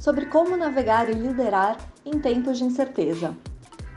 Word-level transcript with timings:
sobre 0.00 0.26
como 0.26 0.56
navegar 0.56 1.08
e 1.10 1.12
liderar 1.12 1.76
em 2.04 2.18
tempos 2.18 2.58
de 2.58 2.64
incerteza. 2.64 3.36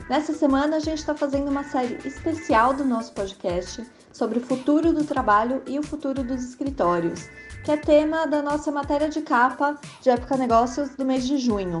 Nessa 0.08 0.34
semana, 0.34 0.76
a 0.76 0.80
gente 0.80 0.98
está 0.98 1.16
fazendo 1.16 1.50
uma 1.50 1.64
série 1.64 1.98
especial 2.06 2.74
do 2.74 2.84
nosso 2.84 3.12
podcast 3.14 3.82
sobre 4.12 4.38
o 4.38 4.42
futuro 4.42 4.92
do 4.92 5.02
trabalho 5.02 5.62
e 5.66 5.78
o 5.78 5.82
futuro 5.82 6.22
dos 6.22 6.44
escritórios, 6.44 7.26
que 7.64 7.72
é 7.72 7.76
tema 7.78 8.26
da 8.26 8.42
nossa 8.42 8.70
matéria 8.70 9.08
de 9.08 9.22
capa 9.22 9.80
de 10.02 10.10
Época 10.10 10.36
Negócios 10.36 10.90
do 10.90 11.06
mês 11.06 11.26
de 11.26 11.38
junho. 11.38 11.80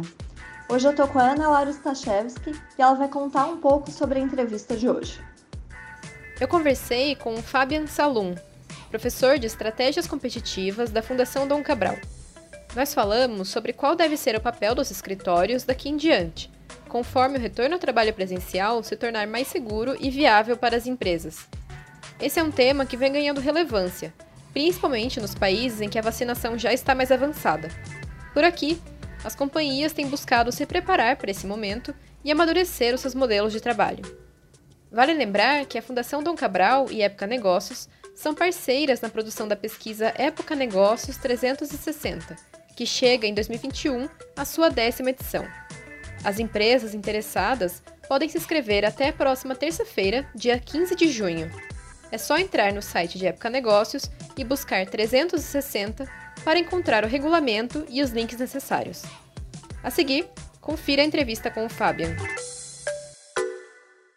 Hoje 0.70 0.86
eu 0.86 0.92
estou 0.92 1.06
com 1.06 1.18
a 1.18 1.32
Ana 1.32 1.50
Laura 1.50 1.70
Stachewski 1.70 2.52
e 2.78 2.82
ela 2.82 2.94
vai 2.94 3.08
contar 3.08 3.44
um 3.44 3.58
pouco 3.58 3.90
sobre 3.90 4.18
a 4.18 4.22
entrevista 4.22 4.74
de 4.74 4.88
hoje. 4.88 5.20
Eu 6.40 6.48
conversei 6.48 7.14
com 7.14 7.34
o 7.34 7.42
Fabian 7.42 7.86
Salum, 7.86 8.34
professor 8.88 9.38
de 9.38 9.46
Estratégias 9.46 10.06
Competitivas 10.06 10.90
da 10.90 11.02
Fundação 11.02 11.46
Dom 11.46 11.62
Cabral. 11.62 11.96
Nós 12.74 12.92
falamos 12.92 13.48
sobre 13.48 13.72
qual 13.72 13.94
deve 13.94 14.16
ser 14.16 14.34
o 14.34 14.40
papel 14.40 14.74
dos 14.74 14.90
escritórios 14.90 15.62
daqui 15.62 15.88
em 15.88 15.96
diante, 15.96 16.50
conforme 16.88 17.38
o 17.38 17.40
retorno 17.40 17.74
ao 17.74 17.80
trabalho 17.80 18.12
presencial 18.12 18.82
se 18.82 18.96
tornar 18.96 19.28
mais 19.28 19.46
seguro 19.46 19.96
e 20.00 20.10
viável 20.10 20.56
para 20.56 20.76
as 20.76 20.84
empresas. 20.84 21.46
Esse 22.20 22.40
é 22.40 22.42
um 22.42 22.50
tema 22.50 22.84
que 22.84 22.96
vem 22.96 23.12
ganhando 23.12 23.40
relevância, 23.40 24.12
principalmente 24.52 25.20
nos 25.20 25.36
países 25.36 25.80
em 25.80 25.88
que 25.88 25.98
a 25.98 26.02
vacinação 26.02 26.58
já 26.58 26.72
está 26.72 26.96
mais 26.96 27.12
avançada. 27.12 27.68
Por 28.32 28.42
aqui, 28.42 28.80
as 29.22 29.36
companhias 29.36 29.92
têm 29.92 30.08
buscado 30.08 30.50
se 30.50 30.66
preparar 30.66 31.14
para 31.16 31.30
esse 31.30 31.46
momento 31.46 31.94
e 32.24 32.32
amadurecer 32.32 32.92
os 32.92 33.00
seus 33.00 33.14
modelos 33.14 33.52
de 33.52 33.60
trabalho. 33.60 34.04
Vale 34.90 35.14
lembrar 35.14 35.64
que 35.66 35.78
a 35.78 35.82
Fundação 35.82 36.24
Dom 36.24 36.34
Cabral 36.34 36.86
e 36.90 37.02
Época 37.02 37.26
Negócios 37.26 37.88
são 38.16 38.34
parceiras 38.34 39.00
na 39.00 39.08
produção 39.08 39.46
da 39.46 39.56
pesquisa 39.56 40.12
Época 40.16 40.54
Negócios 40.54 41.16
360, 41.16 42.36
que 42.74 42.86
chega 42.86 43.26
em 43.26 43.34
2021 43.34 44.08
à 44.36 44.44
sua 44.44 44.68
décima 44.68 45.10
edição. 45.10 45.44
As 46.24 46.38
empresas 46.38 46.94
interessadas 46.94 47.82
podem 48.08 48.28
se 48.28 48.38
inscrever 48.38 48.84
até 48.84 49.08
a 49.08 49.12
próxima 49.12 49.54
terça-feira, 49.54 50.28
dia 50.34 50.58
15 50.58 50.94
de 50.94 51.08
junho. 51.08 51.50
É 52.10 52.18
só 52.18 52.38
entrar 52.38 52.72
no 52.72 52.82
site 52.82 53.18
de 53.18 53.26
Época 53.26 53.50
Negócios 53.50 54.10
e 54.36 54.44
buscar 54.44 54.86
360 54.86 56.06
para 56.44 56.58
encontrar 56.58 57.04
o 57.04 57.08
regulamento 57.08 57.84
e 57.88 58.02
os 58.02 58.10
links 58.10 58.38
necessários. 58.38 59.02
A 59.82 59.90
seguir, 59.90 60.28
confira 60.60 61.02
a 61.02 61.04
entrevista 61.04 61.50
com 61.50 61.66
o 61.66 61.68
Fabian. 61.68 62.14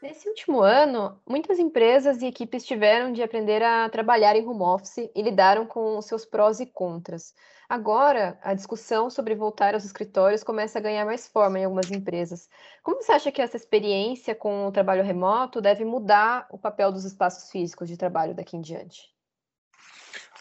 Nesse 0.02 0.30
último 0.30 0.62
ano, 0.62 1.20
muitas 1.28 1.60
empresas 1.60 2.22
e 2.22 2.28
equipes 2.28 2.64
tiveram 2.66 3.12
de 3.12 3.22
aprender 3.22 3.64
a 3.64 3.90
trabalhar 3.90 4.36
em 4.36 4.48
home 4.48 4.62
office 4.62 5.10
e 5.14 5.22
lidaram 5.22 5.66
com 5.66 6.02
seus 6.02 6.26
prós 6.26 6.60
e 6.60 6.66
contras. 6.66 7.34
Agora, 7.70 8.40
a 8.42 8.54
discussão 8.54 9.10
sobre 9.10 9.36
voltar 9.36 9.74
aos 9.74 9.84
escritórios 9.84 10.42
começa 10.42 10.80
a 10.80 10.82
ganhar 10.82 11.06
mais 11.06 11.28
forma 11.28 11.60
em 11.60 11.66
algumas 11.66 11.92
empresas. 11.92 12.48
Como 12.82 13.02
você 13.02 13.12
acha 13.12 13.30
que 13.30 13.42
essa 13.42 13.58
experiência 13.58 14.34
com 14.34 14.68
o 14.68 14.72
trabalho 14.72 15.04
remoto 15.04 15.60
deve 15.60 15.84
mudar 15.84 16.48
o 16.50 16.58
papel 16.58 16.94
dos 16.94 17.04
espaços 17.04 17.52
físicos 17.52 17.90
de 17.90 17.98
trabalho 17.98 18.34
daqui 18.34 18.56
em 18.56 18.62
diante? 18.62 19.14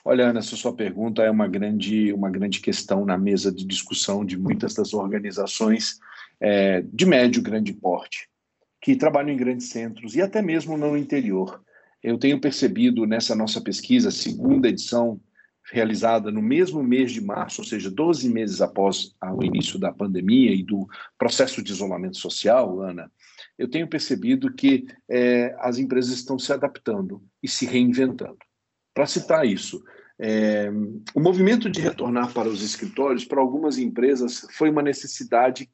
Olha, 0.04 0.28
Ana, 0.28 0.38
essa 0.38 0.54
sua 0.54 0.72
pergunta 0.72 1.20
é 1.20 1.28
uma 1.28 1.48
grande, 1.48 2.12
uma 2.12 2.30
grande 2.30 2.60
questão 2.60 3.04
na 3.04 3.18
mesa 3.18 3.50
de 3.50 3.66
discussão 3.66 4.24
de 4.24 4.38
muitas 4.38 4.72
das 4.72 4.94
organizações 4.94 5.98
é, 6.40 6.80
de 6.82 7.04
médio 7.04 7.42
grande 7.42 7.72
porte, 7.72 8.28
que 8.80 8.94
trabalham 8.94 9.30
em 9.30 9.36
grandes 9.36 9.68
centros 9.68 10.14
e 10.14 10.22
até 10.22 10.40
mesmo 10.40 10.78
no 10.78 10.96
interior. 10.96 11.60
Eu 12.00 12.18
tenho 12.18 12.40
percebido 12.40 13.04
nessa 13.04 13.34
nossa 13.34 13.60
pesquisa, 13.60 14.12
segunda 14.12 14.68
edição, 14.68 15.20
realizada 15.72 16.30
no 16.30 16.42
mesmo 16.42 16.82
mês 16.82 17.12
de 17.12 17.20
março, 17.20 17.60
ou 17.60 17.66
seja, 17.66 17.90
12 17.90 18.28
meses 18.28 18.60
após 18.60 19.14
o 19.36 19.42
início 19.42 19.78
da 19.78 19.92
pandemia 19.92 20.52
e 20.54 20.62
do 20.62 20.86
processo 21.18 21.62
de 21.62 21.72
isolamento 21.72 22.16
social, 22.16 22.80
Ana, 22.80 23.10
eu 23.58 23.68
tenho 23.68 23.88
percebido 23.88 24.52
que 24.52 24.86
é, 25.08 25.56
as 25.58 25.78
empresas 25.78 26.12
estão 26.12 26.38
se 26.38 26.52
adaptando 26.52 27.22
e 27.42 27.48
se 27.48 27.66
reinventando. 27.66 28.38
Para 28.94 29.06
citar 29.06 29.46
isso, 29.46 29.82
é, 30.18 30.70
o 31.14 31.20
movimento 31.20 31.68
de 31.68 31.80
retornar 31.80 32.32
para 32.32 32.48
os 32.48 32.62
escritórios, 32.62 33.24
para 33.24 33.40
algumas 33.40 33.78
empresas, 33.78 34.46
foi 34.52 34.70
uma 34.70 34.82
necessidade, 34.82 35.70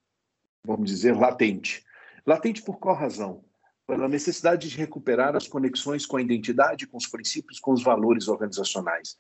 vamos 0.67 0.91
dizer, 0.91 1.17
latente. 1.17 1.85
Latente 2.27 2.63
por 2.63 2.79
qual 2.79 2.97
razão? 2.97 3.45
Pela 3.93 4.09
necessidade 4.09 4.71
de 4.71 4.77
recuperar 4.77 5.37
as 5.37 5.47
conexões 5.47 6.07
com 6.07 6.17
a 6.17 6.23
identidade, 6.23 6.87
com 6.87 6.97
os 6.97 7.07
princípios, 7.07 7.61
com 7.61 7.73
os 7.73 7.83
valores 7.83 8.27
organizacionais. 8.27 9.17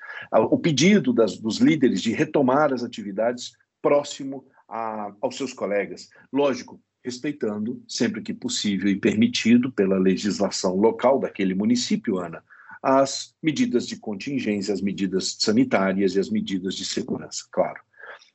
O 0.50 0.58
pedido 0.58 1.12
das, 1.12 1.36
dos 1.36 1.58
líderes 1.58 2.00
de 2.00 2.10
retomar 2.12 2.72
as 2.72 2.82
atividades 2.82 3.52
próximo 3.82 4.46
a, 4.66 5.12
aos 5.20 5.36
seus 5.36 5.52
colegas. 5.52 6.08
Lógico, 6.32 6.80
respeitando, 7.04 7.82
sempre 7.86 8.22
que 8.22 8.32
possível 8.32 8.88
e 8.88 8.96
permitido 8.96 9.70
pela 9.70 9.98
legislação 9.98 10.74
local 10.74 11.20
daquele 11.20 11.54
município, 11.54 12.18
Ana, 12.18 12.42
as 12.82 13.34
medidas 13.42 13.86
de 13.86 13.96
contingência, 13.96 14.72
as 14.72 14.80
medidas 14.80 15.36
sanitárias 15.38 16.14
e 16.14 16.18
as 16.18 16.30
medidas 16.30 16.74
de 16.74 16.86
segurança, 16.86 17.44
claro. 17.52 17.80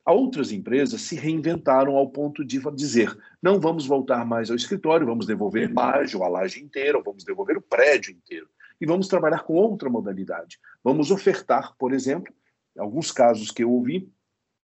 Outras 0.07 0.53
empresas 0.53 1.01
se 1.01 1.17
reinventaram 1.17 1.97
ao 1.97 2.09
ponto 2.09 2.45
de 2.45 2.61
dizer: 2.73 3.13
não 3.43 3.59
vamos 3.59 3.85
voltar 3.85 4.25
mais 4.25 4.49
ao 4.49 4.55
escritório, 4.55 5.05
vamos 5.05 5.25
devolver 5.25 5.69
laje 5.73 6.15
ou 6.15 6.23
a 6.23 6.29
laje 6.29 6.63
inteira, 6.63 6.97
ou 6.97 7.03
vamos 7.03 7.25
devolver 7.25 7.57
o 7.57 7.61
prédio 7.61 8.11
inteiro. 8.11 8.47
E 8.79 8.85
vamos 8.85 9.09
trabalhar 9.09 9.39
com 9.39 9.55
outra 9.55 9.89
modalidade. 9.89 10.59
Vamos 10.81 11.11
ofertar, 11.11 11.75
por 11.77 11.91
exemplo, 11.91 12.33
alguns 12.77 13.11
casos 13.11 13.51
que 13.51 13.63
eu 13.63 13.71
ouvi 13.71 14.09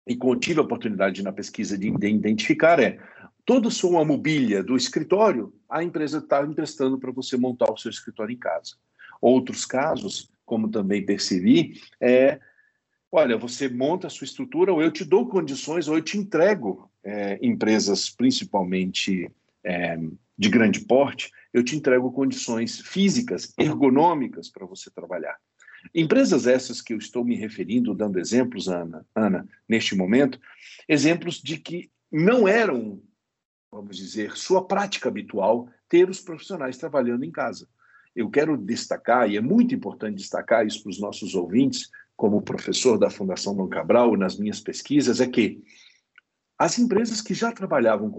e 0.08 0.16
que 0.16 0.26
eu 0.26 0.34
tive 0.34 0.58
a 0.58 0.64
oportunidade 0.64 1.22
na 1.22 1.30
pesquisa 1.30 1.78
de 1.78 1.86
identificar 1.86 2.80
é 2.80 2.98
toda 3.44 3.68
a 3.68 3.70
sua 3.70 4.04
mobília 4.04 4.64
do 4.64 4.76
escritório, 4.76 5.54
a 5.70 5.84
empresa 5.84 6.18
está 6.18 6.42
emprestando 6.42 6.98
para 6.98 7.12
você 7.12 7.36
montar 7.36 7.70
o 7.70 7.76
seu 7.76 7.90
escritório 7.90 8.34
em 8.34 8.38
casa. 8.38 8.74
Outros 9.20 9.64
casos, 9.64 10.32
como 10.44 10.68
também 10.68 11.06
percebi, 11.06 11.80
é 12.00 12.40
olha, 13.10 13.36
você 13.36 13.68
monta 13.68 14.06
a 14.06 14.10
sua 14.10 14.24
estrutura, 14.24 14.72
ou 14.72 14.82
eu 14.82 14.90
te 14.90 15.04
dou 15.04 15.26
condições, 15.26 15.88
ou 15.88 15.96
eu 15.96 16.02
te 16.02 16.18
entrego 16.18 16.90
é, 17.02 17.38
empresas, 17.42 18.10
principalmente 18.10 19.30
é, 19.64 19.98
de 20.36 20.48
grande 20.48 20.80
porte, 20.80 21.30
eu 21.52 21.64
te 21.64 21.74
entrego 21.74 22.12
condições 22.12 22.80
físicas, 22.80 23.52
ergonômicas 23.58 24.48
para 24.48 24.66
você 24.66 24.90
trabalhar. 24.90 25.36
Empresas 25.94 26.46
essas 26.46 26.82
que 26.82 26.92
eu 26.92 26.98
estou 26.98 27.24
me 27.24 27.36
referindo, 27.36 27.94
dando 27.94 28.18
exemplos, 28.18 28.68
Ana, 28.68 29.06
Ana, 29.14 29.48
neste 29.68 29.94
momento, 29.94 30.38
exemplos 30.88 31.40
de 31.40 31.58
que 31.58 31.90
não 32.10 32.46
eram, 32.46 33.00
vamos 33.70 33.96
dizer, 33.96 34.36
sua 34.36 34.66
prática 34.66 35.08
habitual 35.08 35.68
ter 35.88 36.08
os 36.10 36.20
profissionais 36.20 36.76
trabalhando 36.76 37.24
em 37.24 37.30
casa. 37.30 37.68
Eu 38.14 38.28
quero 38.28 38.56
destacar, 38.56 39.30
e 39.30 39.36
é 39.36 39.40
muito 39.40 39.74
importante 39.74 40.16
destacar 40.16 40.66
isso 40.66 40.82
para 40.82 40.90
os 40.90 41.00
nossos 41.00 41.34
ouvintes, 41.34 41.88
como 42.18 42.42
professor 42.42 42.98
da 42.98 43.08
Fundação 43.08 43.54
Dom 43.54 43.68
Cabral 43.68 44.16
nas 44.16 44.36
minhas 44.36 44.60
pesquisas 44.60 45.20
é 45.20 45.26
que 45.28 45.62
as 46.58 46.76
empresas 46.76 47.22
que 47.22 47.32
já 47.32 47.52
trabalhavam 47.52 48.10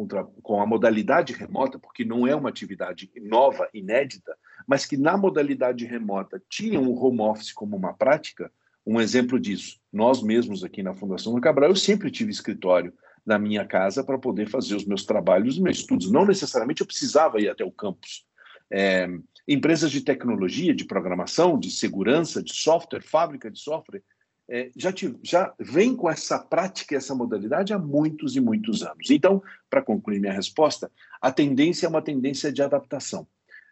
com, 0.42 0.62
a 0.62 0.66
modalidade 0.66 1.34
remota, 1.34 1.78
porque 1.78 2.06
não 2.06 2.25
é 2.25 2.34
uma 2.34 2.48
atividade 2.48 3.12
nova, 3.22 3.68
inédita, 3.74 4.34
mas 4.66 4.86
que 4.86 4.96
na 4.96 5.18
modalidade 5.18 5.84
remota 5.84 6.42
tinham 6.50 6.88
o 6.88 6.98
home 6.98 7.19
office 7.19 7.51
como 7.51 7.75
uma 7.75 7.94
prática, 7.94 8.50
um 8.88 9.01
exemplo 9.01 9.38
disso, 9.38 9.78
nós 9.92 10.24
mesmos 10.24 10.63
aqui 10.63 10.81
na 10.81 10.94
Fundação 10.94 11.34
Dom 11.34 11.42
Cabral, 11.42 11.69
eu 11.69 11.75
sempre 11.75 12.10
tive 12.10 12.31
escritório 12.31 12.94
na 13.25 13.38
minha 13.38 13.66
casa 13.66 14.02
para 14.02 14.18
poder 14.18 14.48
fazer 14.48 14.75
os 14.75 14.86
meus 14.86 15.04
trabalhos, 15.04 15.56
os 15.56 15.62
meus 15.62 15.80
estudos. 15.80 16.10
Não 16.10 16.25
necessariamente 16.25 16.80
eu 16.80 16.88
precisava 16.88 17.42
ir 17.42 17.50
até 17.50 17.66
o 17.66 17.72
campus. 17.72 18.25
É, 18.72 19.10
empresas 19.50 19.90
de 19.90 20.01
tecnologia, 20.01 20.75
de 20.75 20.86
programação, 20.86 21.57
de 21.57 21.72
segurança, 21.72 22.44
de 22.44 22.54
software, 22.54 23.01
fábrica 23.01 23.50
de 23.50 23.60
software, 23.60 24.04
é, 24.48 24.69
já, 24.78 24.94
te, 24.94 25.16
já 25.24 25.51
vem 25.60 25.96
com 25.96 26.07
essa 26.07 26.38
prática, 26.38 26.96
essa 26.96 27.16
modalidade 27.16 27.74
há 27.74 27.80
muitos 27.80 28.36
e 28.36 28.40
muitos 28.40 28.84
anos. 28.84 29.10
Então, 29.10 29.42
para 29.68 29.81
concluir 29.81 30.19
minha 30.19 30.34
resposta, 30.34 30.92
a 31.19 31.31
tendência 31.31 31.88
é 31.88 31.90
uma 31.90 32.01
tendência 32.01 32.51
de 32.51 32.62
adaptação. 32.62 33.28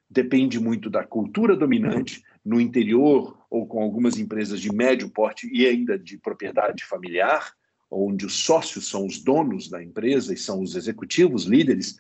Depende 0.10 0.60
muito 0.60 0.90
da 0.90 1.04
cultura 1.04 1.56
dominante 1.56 2.24
no 2.44 2.60
interior 2.60 3.38
ou 3.48 3.68
com 3.68 3.80
algumas 3.80 4.18
empresas 4.18 4.60
de 4.60 4.74
médio 4.74 5.10
porte 5.10 5.48
e 5.54 5.68
ainda 5.68 5.98
de 5.98 6.18
propriedade 6.18 6.86
familiar, 6.86 7.54
onde 7.90 8.26
os 8.26 8.34
sócios 8.34 8.90
são 8.90 9.06
os 9.06 9.22
donos 9.22 9.70
da 9.70 9.84
empresa 9.84 10.34
e 10.34 10.38
são 10.38 10.62
os 10.62 10.76
executivos, 10.76 11.46
líderes, 11.46 12.00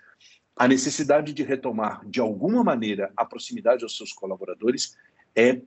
a 0.57 0.67
necessidade 0.67 1.33
de 1.33 1.43
retomar, 1.43 2.01
de 2.07 2.19
alguma 2.19 2.63
maneira, 2.63 3.11
a 3.15 3.23
proximidade 3.23 3.83
aos 3.83 3.95
seus 3.95 4.11
colaboradores 4.11 4.97
é 5.35 5.61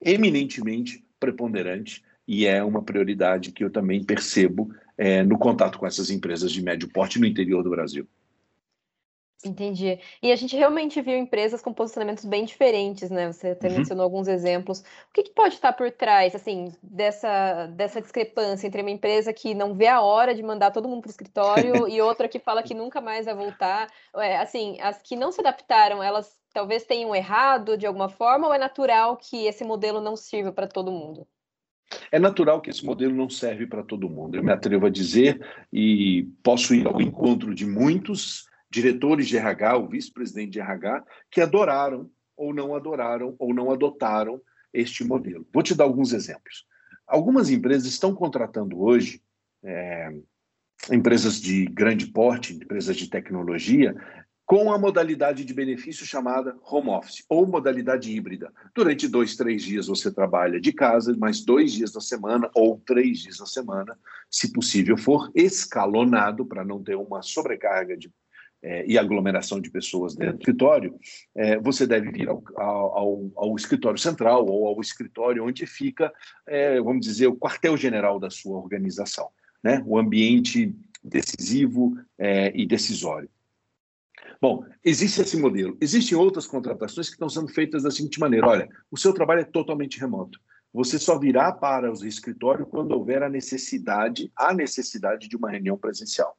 eminentemente 0.00 1.04
preponderante 1.18 2.04
e 2.28 2.46
é 2.46 2.62
uma 2.62 2.82
prioridade 2.82 3.52
que 3.52 3.64
eu 3.64 3.70
também 3.70 4.04
percebo 4.04 4.74
é, 4.96 5.22
no 5.22 5.38
contato 5.38 5.78
com 5.78 5.86
essas 5.86 6.10
empresas 6.10 6.52
de 6.52 6.62
médio 6.62 6.88
porte 6.88 7.18
no 7.18 7.26
interior 7.26 7.62
do 7.62 7.70
Brasil. 7.70 8.06
Entendi. 9.44 9.98
E 10.22 10.32
a 10.32 10.36
gente 10.36 10.56
realmente 10.56 11.00
viu 11.02 11.16
empresas 11.16 11.60
com 11.60 11.72
posicionamentos 11.72 12.24
bem 12.24 12.44
diferentes, 12.44 13.10
né? 13.10 13.30
Você 13.30 13.48
até 13.48 13.68
uhum. 13.68 13.78
mencionou 13.78 14.04
alguns 14.04 14.26
exemplos. 14.26 14.80
O 14.80 15.12
que, 15.12 15.22
que, 15.24 15.30
pode 15.32 15.54
estar 15.54 15.72
por 15.72 15.90
trás, 15.90 16.34
assim, 16.34 16.72
dessa, 16.82 17.66
dessa 17.66 18.00
discrepância 18.00 18.66
entre 18.66 18.80
uma 18.80 18.90
empresa 18.90 19.32
que 19.32 19.54
não 19.54 19.74
vê 19.74 19.86
a 19.86 20.00
hora 20.00 20.34
de 20.34 20.42
mandar 20.42 20.70
todo 20.70 20.88
mundo 20.88 21.02
para 21.02 21.08
o 21.08 21.10
escritório 21.10 21.88
e 21.88 22.00
outra 22.00 22.28
que 22.28 22.38
fala 22.38 22.62
que 22.62 22.74
nunca 22.74 23.00
mais 23.00 23.26
vai 23.26 23.34
voltar? 23.34 23.90
É, 24.16 24.38
assim, 24.38 24.80
as 24.80 25.00
que 25.02 25.14
não 25.14 25.30
se 25.30 25.40
adaptaram, 25.40 26.02
elas 26.02 26.38
talvez 26.52 26.84
tenham 26.84 27.14
errado 27.14 27.76
de 27.76 27.86
alguma 27.86 28.08
forma 28.08 28.46
ou 28.46 28.54
é 28.54 28.58
natural 28.58 29.16
que 29.16 29.46
esse 29.46 29.64
modelo 29.64 30.00
não 30.00 30.16
sirva 30.16 30.52
para 30.52 30.68
todo 30.68 30.92
mundo? 30.92 31.26
É 32.10 32.18
natural 32.18 32.60
que 32.60 32.70
esse 32.70 32.84
modelo 32.84 33.14
não 33.14 33.28
serve 33.28 33.66
para 33.66 33.82
todo 33.82 34.08
mundo. 34.08 34.36
Eu 34.36 34.42
me 34.42 34.52
atrevo 34.52 34.86
a 34.86 34.90
dizer 34.90 35.44
e 35.72 36.28
posso 36.42 36.74
ir 36.74 36.86
ao 36.86 37.00
encontro 37.00 37.54
de 37.54 37.66
muitos 37.66 38.46
diretores 38.74 39.28
de 39.28 39.36
RH, 39.36 39.78
o 39.78 39.88
vice-presidente 39.88 40.50
de 40.50 40.60
RH, 40.60 41.04
que 41.30 41.40
adoraram 41.40 42.10
ou 42.36 42.52
não 42.52 42.74
adoraram 42.74 43.36
ou 43.38 43.54
não 43.54 43.70
adotaram 43.70 44.40
este 44.72 45.04
modelo. 45.04 45.46
Vou 45.52 45.62
te 45.62 45.74
dar 45.74 45.84
alguns 45.84 46.12
exemplos. 46.12 46.66
Algumas 47.06 47.50
empresas 47.50 47.86
estão 47.86 48.12
contratando 48.14 48.80
hoje, 48.80 49.22
é, 49.62 50.12
empresas 50.90 51.40
de 51.40 51.66
grande 51.66 52.06
porte, 52.08 52.54
empresas 52.54 52.96
de 52.96 53.08
tecnologia, 53.08 53.94
com 54.44 54.72
a 54.72 54.78
modalidade 54.78 55.44
de 55.44 55.54
benefício 55.54 56.04
chamada 56.04 56.56
home 56.62 56.90
office 56.90 57.24
ou 57.28 57.46
modalidade 57.46 58.10
híbrida. 58.10 58.52
Durante 58.74 59.08
dois, 59.08 59.36
três 59.36 59.62
dias 59.62 59.86
você 59.86 60.12
trabalha 60.12 60.60
de 60.60 60.72
casa, 60.72 61.16
mais 61.16 61.42
dois 61.42 61.72
dias 61.72 61.94
na 61.94 62.00
semana 62.00 62.50
ou 62.54 62.82
três 62.84 63.20
dias 63.20 63.38
na 63.38 63.46
semana, 63.46 63.96
se 64.30 64.52
possível 64.52 64.96
for, 64.96 65.30
escalonado 65.34 66.44
para 66.44 66.64
não 66.64 66.82
ter 66.82 66.96
uma 66.96 67.22
sobrecarga 67.22 67.96
de 67.96 68.12
é, 68.64 68.82
e 68.86 68.96
aglomeração 68.96 69.60
de 69.60 69.70
pessoas 69.70 70.16
dentro 70.16 70.38
do 70.38 70.40
escritório, 70.40 70.98
é, 71.36 71.58
você 71.58 71.86
deve 71.86 72.10
vir 72.10 72.28
ao, 72.28 72.42
ao, 72.56 73.30
ao, 73.36 73.56
escritório 73.56 73.98
central 73.98 74.46
ou 74.46 74.66
ao 74.66 74.80
escritório 74.80 75.44
onde 75.44 75.66
fica, 75.66 76.10
é, 76.46 76.80
vamos 76.80 77.04
dizer, 77.04 77.26
o 77.26 77.36
quartel-general 77.36 78.18
da 78.18 78.30
sua 78.30 78.58
organização, 78.58 79.28
né? 79.62 79.82
o 79.86 79.98
ambiente 79.98 80.74
decisivo 81.02 81.94
é, 82.18 82.58
e 82.58 82.66
decisório. 82.66 83.28
Bom, 84.40 84.64
existe 84.82 85.20
esse 85.20 85.36
modelo. 85.36 85.76
Existem 85.80 86.16
outras 86.16 86.46
contratações 86.46 87.08
que 87.08 87.14
estão 87.14 87.28
sendo 87.28 87.48
feitas 87.48 87.82
da 87.82 87.90
seguinte 87.90 88.18
maneira: 88.18 88.46
olha, 88.46 88.68
o 88.90 88.96
seu 88.96 89.12
trabalho 89.12 89.40
é 89.40 89.44
totalmente 89.44 90.00
remoto. 90.00 90.40
Você 90.72 90.98
só 90.98 91.18
virá 91.18 91.52
para 91.52 91.90
o 91.90 92.06
escritório 92.06 92.66
quando 92.66 92.92
houver 92.92 93.22
a 93.22 93.28
necessidade, 93.28 94.32
a 94.34 94.52
necessidade 94.52 95.28
de 95.28 95.36
uma 95.36 95.50
reunião 95.50 95.76
presencial. 95.76 96.36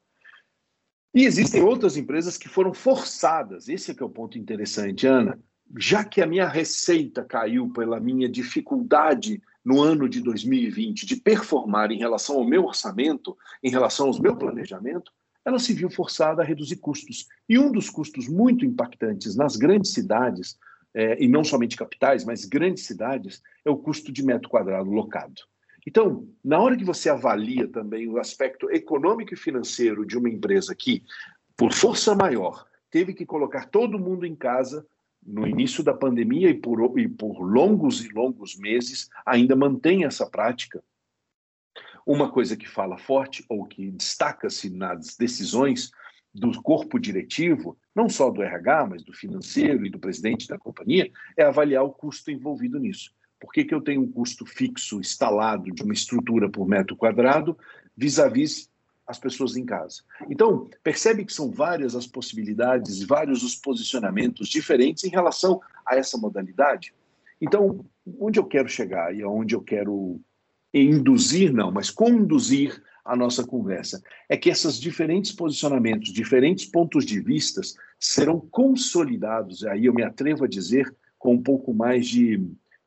E 1.16 1.24
existem 1.24 1.64
outras 1.64 1.96
empresas 1.96 2.38
que 2.38 2.50
foram 2.50 2.74
forçadas, 2.74 3.70
esse 3.70 3.90
é 3.90 3.94
que 3.94 4.04
é 4.04 4.06
o 4.06 4.10
ponto 4.10 4.38
interessante, 4.38 5.08
Ana, 5.08 5.40
já 5.78 6.04
que 6.04 6.22
a 6.22 6.28
minha 6.28 6.46
receita 6.46 7.24
caiu 7.24 7.70
pela 7.70 8.02
minha 8.02 8.28
dificuldade 8.28 9.42
no 9.64 9.82
ano 9.82 10.10
de 10.10 10.20
2020 10.20 11.06
de 11.06 11.16
performar 11.16 11.90
em 11.90 11.98
relação 11.98 12.36
ao 12.36 12.44
meu 12.44 12.66
orçamento, 12.66 13.38
em 13.64 13.72
relação 13.72 14.08
ao 14.08 14.22
meu 14.22 14.36
planejamento, 14.36 15.10
ela 15.46 15.58
se 15.58 15.72
viu 15.74 15.90
forçada 15.90 16.42
a 16.42 16.46
reduzir 16.46 16.76
custos. 16.76 17.28
E 17.48 17.58
um 17.58 17.72
dos 17.72 17.90
custos 17.90 18.28
muito 18.28 18.66
impactantes 18.66 19.38
nas 19.38 19.56
grandes 19.56 19.94
cidades, 19.94 20.58
é, 20.94 21.24
e 21.24 21.30
não 21.30 21.46
somente 21.46 21.78
capitais, 21.78 22.26
mas 22.26 22.44
grandes 22.44 22.84
cidades, 22.84 23.42
é 23.64 23.70
o 23.70 23.78
custo 23.78 24.12
de 24.12 24.22
metro 24.22 24.50
quadrado 24.50 24.90
locado. 24.90 25.44
Então, 25.86 26.28
na 26.44 26.60
hora 26.60 26.76
que 26.76 26.84
você 26.84 27.10
avalia 27.10 27.68
também 27.68 28.08
o 28.08 28.18
aspecto 28.18 28.72
econômico 28.72 29.34
e 29.34 29.38
financeiro 29.38 30.06
de 30.06 30.18
uma 30.18 30.30
empresa 30.30 30.74
que, 30.74 31.04
por 31.56 31.72
força 31.72 32.16
maior, 32.16 32.66
teve 32.90 33.14
que 33.14 33.26
colocar 33.26 33.68
todo 33.68 34.00
mundo 34.00 34.26
em 34.26 34.36
casa 34.36 34.86
no 35.26 35.48
início 35.48 35.84
da 35.84 35.94
pandemia 35.94 36.50
e 36.50 36.54
por, 36.54 37.00
e 37.00 37.08
por 37.08 37.40
longos 37.42 38.04
e 38.04 38.10
longos 38.10 38.56
meses, 38.58 39.10
ainda 39.26 39.56
mantém 39.56 40.06
essa 40.06 40.30
prática. 40.30 40.84
Uma 42.06 42.32
coisa 42.32 42.56
que 42.56 42.68
fala 42.68 42.98
forte 42.98 43.44
ou 43.50 43.66
que 43.66 43.90
destaca-se 43.92 44.70
nas 44.70 45.16
decisões 45.18 45.92
do 46.32 46.62
corpo 46.62 47.00
diretivo, 47.00 47.78
não 47.96 48.10
só 48.10 48.30
do 48.30 48.44
RH, 48.44 48.88
mas 48.88 49.04
do 49.04 49.14
financeiro 49.14 49.86
e 49.86 49.90
do 49.90 49.98
presidente 49.98 50.48
da 50.48 50.60
companhia, 50.60 51.10
é 51.36 51.44
avaliar 51.44 51.84
o 51.84 51.92
custo 51.92 52.30
envolvido 52.30 52.78
nisso. 52.78 53.12
Por 53.46 53.54
que, 53.54 53.64
que 53.64 53.76
eu 53.76 53.82
tenho 53.82 54.02
um 54.02 54.12
custo 54.12 54.44
fixo 54.44 55.00
instalado 55.00 55.72
de 55.72 55.84
uma 55.84 55.94
estrutura 55.94 56.50
por 56.50 56.68
metro 56.68 56.96
quadrado 56.96 57.56
vis-à-vis 57.96 58.72
as 59.06 59.20
pessoas 59.20 59.56
em 59.56 59.64
casa? 59.64 60.02
Então, 60.28 60.68
percebe 60.84 61.24
que 61.24 61.32
são 61.32 61.52
várias 61.52 61.96
as 61.96 62.08
possibilidades, 62.08 63.04
vários 63.04 63.44
os 63.44 63.56
posicionamentos 63.56 64.48
diferentes 64.48 65.04
em 65.04 65.10
relação 65.10 65.62
a 65.86 65.96
essa 65.96 66.18
modalidade? 66.18 66.92
Então, 67.40 67.86
onde 68.20 68.40
eu 68.40 68.46
quero 68.46 68.68
chegar 68.68 69.16
e 69.16 69.22
aonde 69.22 69.54
eu 69.54 69.62
quero 69.62 70.20
induzir, 70.74 71.54
não, 71.54 71.72
mas 71.72 71.92
conduzir 71.92 72.82
a 73.06 73.16
nossa 73.16 73.46
conversa, 73.46 74.02
é 74.28 74.36
que 74.36 74.50
esses 74.50 74.80
diferentes 74.80 75.32
posicionamentos, 75.32 76.12
diferentes 76.12 76.66
pontos 76.66 77.06
de 77.06 77.20
vistas 77.20 77.76
serão 78.00 78.40
consolidados, 78.40 79.64
aí 79.64 79.86
eu 79.86 79.94
me 79.94 80.02
atrevo 80.02 80.46
a 80.46 80.48
dizer 80.48 80.92
com 81.20 81.36
um 81.36 81.44
pouco 81.44 81.76
mais 81.76 82.08
de 82.08 82.42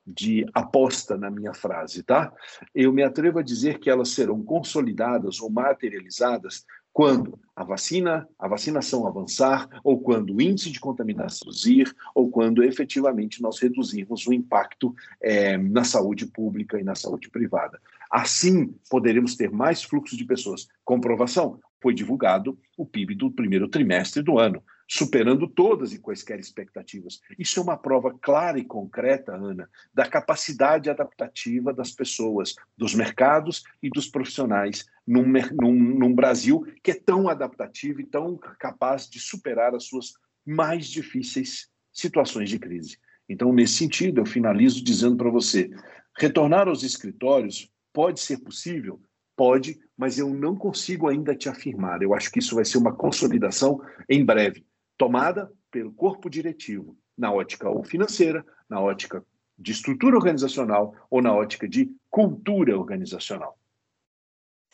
de 0.09 0.47
aposta 0.55 1.17
na 1.17 1.31
minha 1.31 1.53
frase, 1.53 2.03
tá? 2.03 2.33
Eu 2.75 2.93
me 2.93 3.03
atrevo 3.03 3.39
a 3.39 3.43
dizer 3.43 3.79
que 3.79 3.91
elas 3.91 4.09
serão 4.11 4.43
consolidadas 4.43 5.41
ou 5.41 5.51
materializadas 5.51 6.65
quando 6.93 7.39
a 7.55 7.63
vacina, 7.63 8.29
a 8.39 8.49
vacinação 8.49 9.07
avançar, 9.07 9.69
ou 9.85 10.01
quando 10.01 10.35
o 10.35 10.43
índice 10.43 10.71
de 10.71 10.81
contaminação 10.81 11.47
reduzir, 11.47 11.95
ou 12.15 12.29
quando 12.29 12.63
efetivamente 12.63 13.41
nós 13.41 13.61
reduzirmos 13.61 14.27
o 14.27 14.33
impacto 14.33 14.95
é, 15.21 15.57
na 15.57 15.85
saúde 15.85 16.27
pública 16.27 16.81
e 16.81 16.83
na 16.83 16.95
saúde 16.95 17.31
privada. 17.31 17.81
Assim, 18.11 18.75
poderemos 18.91 19.37
ter 19.37 19.51
mais 19.51 19.83
fluxo 19.83 20.17
de 20.17 20.25
pessoas. 20.25 20.67
Comprovação: 20.85 21.61
foi 21.81 21.95
divulgado 21.95 22.59
o 22.77 22.85
PIB 22.85 23.15
do 23.15 23.31
primeiro 23.31 23.69
trimestre 23.69 24.23
do 24.23 24.39
ano 24.39 24.63
superando 24.89 25.47
todas 25.47 25.93
e 25.93 25.99
quaisquer 25.99 26.41
expectativas. 26.41 27.21
Isso 27.39 27.61
é 27.61 27.63
uma 27.63 27.77
prova 27.77 28.17
clara 28.19 28.59
e 28.59 28.65
concreta, 28.65 29.35
Ana, 29.37 29.69
da 29.93 30.07
capacidade 30.07 30.89
adaptativa 30.89 31.75
das 31.75 31.93
pessoas, 31.93 32.55
dos 32.75 32.95
mercados 32.95 33.63
e 33.83 33.91
dos 33.91 34.09
profissionais 34.09 34.87
num, 35.07 35.27
num, 35.61 35.75
num 35.75 36.15
Brasil 36.15 36.67
que 36.83 36.93
é 36.93 36.95
tão 36.95 37.29
adaptativo 37.29 38.01
e 38.01 38.07
tão 38.07 38.39
capaz 38.59 39.09
de 39.09 39.21
superar 39.21 39.75
as 39.75 39.85
suas 39.85 40.15
mais 40.47 40.87
difíceis 40.87 41.69
situações 41.93 42.49
de 42.49 42.59
crise. 42.59 42.97
Então, 43.29 43.53
nesse 43.53 43.75
sentido, 43.75 44.23
eu 44.23 44.27
finalizo 44.27 44.83
dizendo 44.83 45.19
para 45.19 45.29
você: 45.29 45.71
retornar 46.17 46.67
aos 46.67 46.83
escritórios 46.83 47.71
pode 47.93 48.21
ser 48.21 48.39
possível? 48.39 48.99
Pode, 49.37 49.79
mas 49.97 50.19
eu 50.19 50.31
não 50.31 50.57
consigo 50.57 51.09
ainda 51.09 51.35
te 51.35 51.49
afirmar. 51.49 52.03
Eu 52.03 52.15
acho 52.15 52.31
que 52.31 52.39
isso 52.39 52.57
vai 52.57 52.65
ser 52.65 52.79
uma 52.79 52.93
consolidação 52.93 53.81
em 54.09 54.25
breve 54.25 54.65
tomada 54.99 55.51
pelo 55.71 55.93
corpo 55.93 56.29
diretivo, 56.29 56.99
na 57.17 57.33
ótica 57.33 57.71
ou 57.71 57.83
financeira, 57.83 58.45
na 58.69 58.81
ótica 58.81 59.25
de 59.59 59.73
estrutura 59.73 60.17
organizacional 60.17 60.95
ou 61.11 61.23
na 61.23 61.35
ótica 61.35 61.69
de 61.69 61.91
cultura 62.11 62.79
organizacional. 62.79 63.58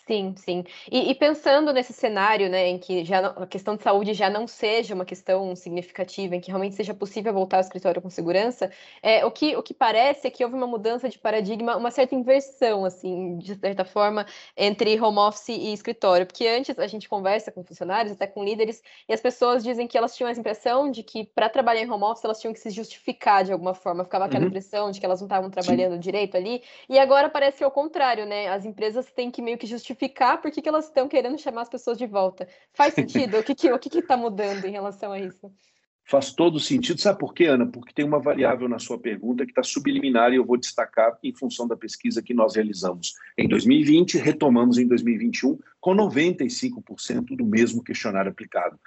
Sim, 0.07 0.35
sim. 0.37 0.65
E, 0.93 1.11
e, 1.11 1.15
pensando 1.15 1.73
nesse 1.73 1.95
cenário, 1.95 2.51
né, 2.51 2.69
em 2.69 2.79
que 2.79 3.07
já 3.07 3.27
a 3.29 3.47
questão 3.47 3.75
de 3.75 3.83
saúde 3.83 4.13
já 4.13 4.29
não 4.29 4.47
seja 4.47 4.95
uma 4.95 5.05
questão 5.07 5.57
significativa, 5.57 6.37
em 6.37 6.41
que 6.43 6.49
realmente 6.49 6.75
seja 6.75 6.93
possível 6.93 7.33
voltar 7.33 7.57
ao 7.57 7.63
escritório 7.63 8.03
com 8.03 8.11
segurança, 8.11 8.71
é, 9.03 9.25
o, 9.25 9.31
que, 9.31 9.57
o 9.57 9.63
que 9.63 9.73
parece 9.73 10.27
é 10.27 10.31
que 10.31 10.45
houve 10.45 10.55
uma 10.57 10.67
mudança 10.67 11.09
de 11.09 11.19
paradigma, 11.19 11.75
uma 11.75 11.91
certa 11.91 12.15
inversão, 12.15 12.85
assim, 12.85 13.39
de 13.39 13.55
certa 13.55 13.83
forma, 13.83 14.27
entre 14.55 15.01
home 15.01 15.19
office 15.19 15.49
e 15.49 15.73
escritório. 15.73 16.27
Porque 16.27 16.47
antes 16.47 16.79
a 16.79 16.87
gente 16.87 17.09
conversa 17.09 17.51
com 17.51 17.65
funcionários, 17.65 18.13
até 18.13 18.27
com 18.27 18.45
líderes, 18.45 18.83
e 19.09 19.15
as 19.15 19.23
pessoas 19.23 19.65
dizem 19.65 19.87
que 19.87 19.97
elas 19.97 20.15
tinham 20.15 20.29
a 20.29 20.33
impressão 20.33 20.91
de 20.91 21.03
que 21.03 21.25
para 21.25 21.49
trabalhar 21.49 21.81
em 21.81 21.91
home 21.91 22.05
office 22.05 22.25
elas 22.25 22.39
tinham 22.39 22.53
que 22.53 22.61
se 22.61 22.69
justificar 22.69 23.43
de 23.43 23.53
alguma 23.53 23.73
forma, 23.73 24.05
ficava 24.05 24.27
aquela 24.27 24.43
uhum. 24.43 24.49
impressão 24.49 24.91
de 24.91 25.01
que 25.01 25.07
elas 25.07 25.23
não 25.23 25.27
estavam 25.27 25.49
trabalhando 25.49 25.95
sim. 25.95 26.01
direito 26.01 26.37
ali. 26.37 26.63
E 26.91 26.99
agora 26.99 27.31
parece 27.31 27.57
que 27.59 27.65
é 27.65 27.67
o 27.67 27.71
contrário, 27.71 28.27
né? 28.27 28.49
As 28.49 28.67
empresas 28.67 29.11
têm 29.11 29.31
que 29.31 29.41
meio 29.41 29.57
que 29.57 29.67
justificar 29.67 29.94
justificar 29.95 30.43
por 30.43 30.51
que, 30.51 30.61
que 30.61 30.69
elas 30.69 30.87
estão 30.87 31.09
querendo 31.09 31.39
chamar 31.39 31.63
as 31.63 31.69
pessoas 31.69 31.97
de 31.97 32.07
volta. 32.07 32.49
Faz 32.73 32.93
sentido? 32.95 33.39
o 33.39 33.43
que 33.43 33.55
que, 33.55 33.73
o 33.73 33.79
que 33.79 33.89
que 33.89 34.03
tá 34.03 34.17
mudando 34.17 34.65
em 34.65 34.73
relação 34.73 35.13
a 35.13 35.21
isso? 35.21 35.53
Faz 36.07 36.33
todo 36.33 36.61
sentido. 36.61 37.01
Sabe 37.01 37.19
por 37.19 37.33
quê, 37.33 37.47
Ana? 37.47 37.67
Porque 37.67 37.95
tem 37.95 38.05
uma 38.05 38.19
variável 38.19 38.69
na 38.69 38.79
sua 38.79 38.99
pergunta 38.99 39.47
que 39.47 39.53
está 39.53 39.63
subliminar 39.63 40.35
e 40.35 40.37
eu 40.37 40.45
vou 40.45 40.59
destacar 40.59 41.17
em 41.23 41.35
função 41.35 41.67
da 41.67 41.79
pesquisa 41.79 42.23
que 42.23 42.35
nós 42.35 42.57
realizamos 42.57 43.15
em 43.39 43.49
2020, 43.49 44.19
retomamos 44.19 44.77
em 44.77 44.87
2021, 44.87 45.59
com 45.81 45.95
95% 45.95 47.35
do 47.35 47.47
mesmo 47.47 47.83
questionário 47.83 48.31
aplicado. 48.31 48.79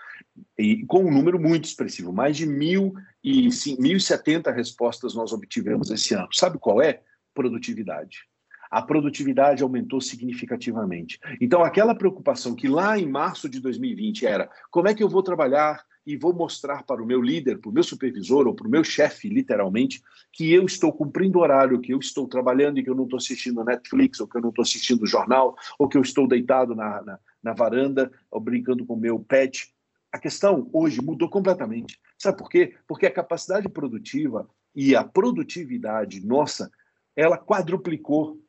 E 0.55 0.85
com 0.85 1.05
um 1.05 1.11
número 1.11 1.39
muito 1.39 1.65
expressivo, 1.65 2.13
mais 2.13 2.37
de 2.37 2.45
1.070 2.45 4.53
respostas 4.53 5.15
nós 5.15 5.33
obtivemos 5.33 5.89
esse 5.89 6.13
ano. 6.13 6.29
Sabe 6.31 6.59
qual 6.59 6.83
é? 6.83 7.01
Produtividade 7.33 8.27
a 8.69 8.81
produtividade 8.81 9.63
aumentou 9.63 10.01
significativamente. 10.01 11.19
Então, 11.39 11.63
aquela 11.63 11.95
preocupação 11.95 12.55
que 12.55 12.67
lá 12.67 12.97
em 12.97 13.07
março 13.07 13.49
de 13.49 13.59
2020 13.59 14.25
era 14.25 14.49
como 14.69 14.87
é 14.87 14.93
que 14.93 15.03
eu 15.03 15.09
vou 15.09 15.23
trabalhar 15.23 15.83
e 16.07 16.15
vou 16.15 16.33
mostrar 16.33 16.83
para 16.83 17.03
o 17.03 17.05
meu 17.05 17.21
líder, 17.21 17.59
para 17.59 17.69
o 17.69 17.73
meu 17.73 17.83
supervisor 17.83 18.47
ou 18.47 18.55
para 18.55 18.65
o 18.65 18.71
meu 18.71 18.81
chefe, 18.81 19.27
literalmente, 19.27 20.01
que 20.31 20.53
eu 20.53 20.65
estou 20.65 20.93
cumprindo 20.93 21.39
horário, 21.39 21.81
que 21.81 21.93
eu 21.93 21.99
estou 21.99 22.25
trabalhando 22.29 22.79
e 22.79 22.83
que 22.83 22.89
eu 22.89 22.95
não 22.95 23.03
estou 23.03 23.17
assistindo 23.17 23.61
Netflix, 23.61 24.21
ou 24.21 24.27
que 24.27 24.37
eu 24.37 24.41
não 24.41 24.49
estou 24.49 24.63
assistindo 24.63 25.05
jornal, 25.05 25.57
ou 25.77 25.85
que 25.85 25.97
eu 25.97 26.01
estou 26.01 26.25
deitado 26.25 26.73
na, 26.73 27.01
na, 27.03 27.19
na 27.43 27.53
varanda 27.53 28.09
ou 28.31 28.39
brincando 28.39 28.85
com 28.85 28.93
o 28.93 28.99
meu 28.99 29.19
pet. 29.19 29.73
A 30.09 30.17
questão 30.17 30.69
hoje 30.71 31.01
mudou 31.01 31.29
completamente. 31.29 31.99
Sabe 32.17 32.37
por 32.37 32.49
quê? 32.49 32.73
Porque 32.87 33.05
a 33.05 33.11
capacidade 33.11 33.67
produtiva 33.67 34.49
e 34.73 34.95
a 34.95 35.03
produtividade 35.03 36.25
nossa, 36.25 36.71
ela 37.17 37.37
quadruplicou, 37.37 38.39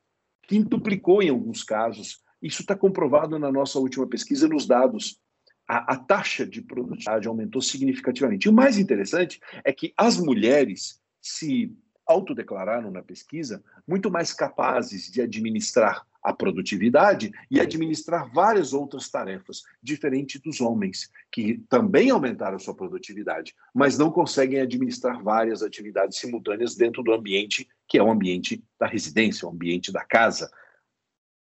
quintuplicou 0.48 1.22
em 1.22 1.28
alguns 1.28 1.62
casos. 1.62 2.20
Isso 2.42 2.62
está 2.62 2.74
comprovado 2.74 3.38
na 3.38 3.52
nossa 3.52 3.78
última 3.78 4.06
pesquisa 4.08 4.48
nos 4.48 4.66
dados 4.66 5.20
a, 5.68 5.92
a, 5.92 5.96
taxa 5.96 6.46
de 6.46 6.62
produtividade 6.62 7.28
aumentou 7.28 7.60
significativamente. 7.60 8.46
E 8.46 8.48
o 8.48 8.54
mais 8.54 8.78
interessante 8.78 9.38
é 9.62 9.70
que 9.70 9.92
as 9.96 10.16
mulheres 10.16 10.98
se 11.20 11.76
autodeclararam 12.06 12.90
na 12.90 13.02
pesquisa 13.02 13.62
muito 13.86 14.10
mais 14.10 14.32
capazes 14.32 15.12
de 15.12 15.20
administrar 15.20 16.06
a 16.22 16.32
produtividade 16.32 17.30
e 17.50 17.60
administrar 17.60 18.32
várias 18.32 18.72
outras 18.72 19.10
tarefas, 19.10 19.62
diferente 19.82 20.38
dos 20.38 20.60
homens, 20.60 21.10
que 21.30 21.62
também 21.68 22.10
aumentaram 22.10 22.58
sua 22.58 22.74
produtividade, 22.74 23.54
mas 23.74 23.98
não 23.98 24.10
conseguem 24.10 24.60
administrar 24.60 25.22
várias 25.22 25.62
atividades 25.62 26.18
simultâneas 26.18 26.74
dentro 26.74 27.02
do 27.02 27.12
ambiente 27.12 27.68
que 27.88 27.98
é 27.98 28.02
o 28.02 28.10
ambiente 28.10 28.62
da 28.78 28.86
residência, 28.86 29.48
o 29.48 29.50
ambiente 29.50 29.90
da 29.90 30.04
casa. 30.04 30.50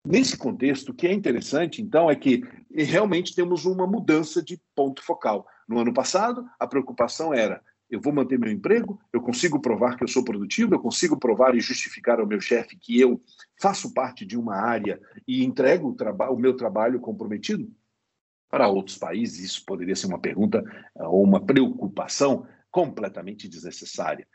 Nesse 0.06 0.36
contexto, 0.36 0.90
o 0.90 0.94
que 0.94 1.08
é 1.08 1.14
interessante, 1.14 1.82
então, 1.82 2.10
é 2.10 2.16
que 2.16 2.44
realmente 2.74 3.36
temos 3.36 3.66
uma 3.66 3.86
mudança 3.86 4.42
de 4.42 4.60
ponto 4.76 5.04
focal. 5.04 5.46
No 5.68 5.80
ano 5.80 5.94
passado, 5.94 6.44
a 6.60 6.66
preocupação 6.66 7.32
era: 7.32 7.62
eu 7.92 8.02
vou 8.02 8.12
manter 8.12 8.40
meu 8.40 8.52
emprego, 8.52 9.00
eu 9.14 9.22
consigo 9.22 9.62
provar 9.62 9.98
que 9.98 10.04
eu 10.04 10.08
sou 10.08 10.24
produtivo, 10.24 10.74
eu 10.74 10.80
consigo 10.80 11.20
provar 11.20 11.54
e 11.56 11.60
justificar 11.60 12.20
ao 12.20 12.26
meu 12.26 12.40
chefe 12.40 12.78
que 12.78 13.00
eu 13.00 13.22
faço 13.62 13.94
parte 13.94 14.26
de 14.26 14.38
uma 14.38 14.56
área 14.56 15.00
e 15.28 15.44
entrego 15.44 15.90
o, 15.90 16.34
o 16.34 16.40
meu 16.40 16.56
trabalho 16.56 17.00
comprometido? 17.00 17.70
Para 18.50 18.68
outros 18.68 18.98
países, 18.98 19.40
isso 19.40 19.66
poderia 19.66 19.96
ser 19.96 20.08
uma 20.08 20.20
pergunta 20.20 20.64
eh, 20.98 21.04
ou 21.04 21.24
uma 21.24 21.40
preocupação 21.46 22.48
completamente 22.72 23.48
desnecessária. 23.48 24.28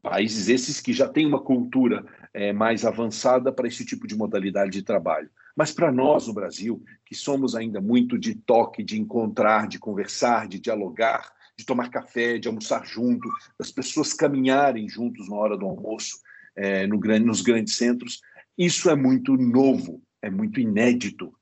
Países 0.00 0.48
esses 0.48 0.80
que 0.80 0.92
já 0.92 1.08
têm 1.08 1.26
uma 1.26 1.40
cultura 1.40 2.04
é, 2.32 2.52
mais 2.52 2.84
avançada 2.84 3.52
para 3.52 3.68
esse 3.68 3.84
tipo 3.84 4.06
de 4.06 4.16
modalidade 4.16 4.72
de 4.72 4.82
trabalho. 4.82 5.28
Mas 5.56 5.72
para 5.72 5.92
nós 5.92 6.26
no 6.26 6.32
Brasil, 6.32 6.82
que 7.04 7.14
somos 7.14 7.54
ainda 7.54 7.80
muito 7.80 8.18
de 8.18 8.34
toque, 8.34 8.82
de 8.82 8.98
encontrar, 8.98 9.68
de 9.68 9.78
conversar, 9.78 10.48
de 10.48 10.58
dialogar, 10.58 11.30
de 11.56 11.66
tomar 11.66 11.90
café, 11.90 12.38
de 12.38 12.48
almoçar 12.48 12.86
junto, 12.86 13.28
das 13.58 13.70
pessoas 13.70 14.14
caminharem 14.14 14.88
juntos 14.88 15.28
na 15.28 15.36
hora 15.36 15.56
do 15.56 15.66
almoço 15.66 16.20
é, 16.56 16.86
no 16.86 16.98
grande, 16.98 17.26
nos 17.26 17.42
grandes 17.42 17.76
centros, 17.76 18.20
isso 18.56 18.88
é 18.88 18.96
muito 18.96 19.36
novo, 19.36 20.02
é 20.22 20.30
muito 20.30 20.60
inédito. 20.60 21.32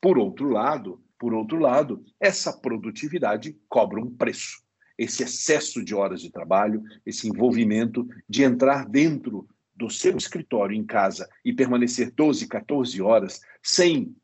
Por 0.00 0.18
outro 0.18 0.48
lado, 0.48 1.02
por 1.18 1.34
outro 1.34 1.58
lado, 1.58 2.04
essa 2.20 2.52
produtividade 2.52 3.56
cobra 3.68 4.00
um 4.00 4.10
preço 4.10 4.67
esse 4.98 5.22
excesso 5.22 5.84
de 5.84 5.94
horas 5.94 6.20
de 6.20 6.30
trabalho, 6.30 6.82
esse 7.06 7.28
envolvimento 7.28 8.06
de 8.28 8.42
entrar 8.42 8.84
dentro 8.86 9.48
do 9.74 9.88
seu 9.88 10.16
escritório 10.16 10.76
em 10.76 10.84
casa 10.84 11.28
e 11.44 11.52
permanecer 11.52 12.10
12, 12.10 12.48
14 12.48 13.00
horas 13.00 13.40
sem 13.62 14.14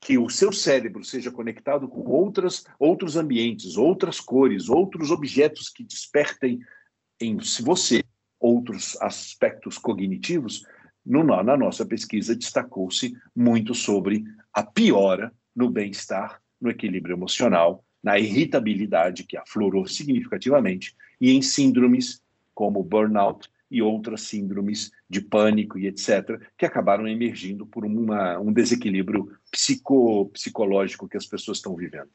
que 0.00 0.18
o 0.18 0.28
seu 0.28 0.52
cérebro 0.52 1.04
seja 1.04 1.30
conectado 1.30 1.88
com 1.88 2.02
outras, 2.02 2.64
outros 2.78 3.16
ambientes, 3.16 3.76
outras 3.76 4.20
cores, 4.20 4.68
outros 4.68 5.10
objetos 5.10 5.70
que 5.70 5.84
despertem 5.84 6.58
em 7.20 7.38
você 7.62 8.02
outros 8.40 9.00
aspectos 9.00 9.78
cognitivos, 9.78 10.66
no, 11.04 11.22
na 11.22 11.56
nossa 11.56 11.86
pesquisa 11.86 12.36
destacou-se 12.36 13.14
muito 13.34 13.74
sobre 13.74 14.24
a 14.52 14.62
piora 14.62 15.32
no 15.54 15.70
bem-estar, 15.70 16.42
no 16.60 16.70
equilíbrio 16.70 17.14
emocional 17.14 17.83
na 18.04 18.18
irritabilidade, 18.18 19.24
que 19.24 19.36
aflorou 19.36 19.86
significativamente, 19.86 20.94
e 21.18 21.32
em 21.32 21.40
síndromes 21.40 22.22
como 22.54 22.82
burnout 22.82 23.48
e 23.70 23.80
outras 23.80 24.20
síndromes 24.20 24.92
de 25.08 25.22
pânico 25.22 25.78
e 25.78 25.86
etc., 25.86 26.38
que 26.56 26.66
acabaram 26.66 27.08
emergindo 27.08 27.66
por 27.66 27.84
uma, 27.84 28.38
um 28.38 28.52
desequilíbrio 28.52 29.32
psico, 29.50 30.26
psicológico 30.26 31.08
que 31.08 31.16
as 31.16 31.26
pessoas 31.26 31.58
estão 31.58 31.74
vivendo. 31.74 32.10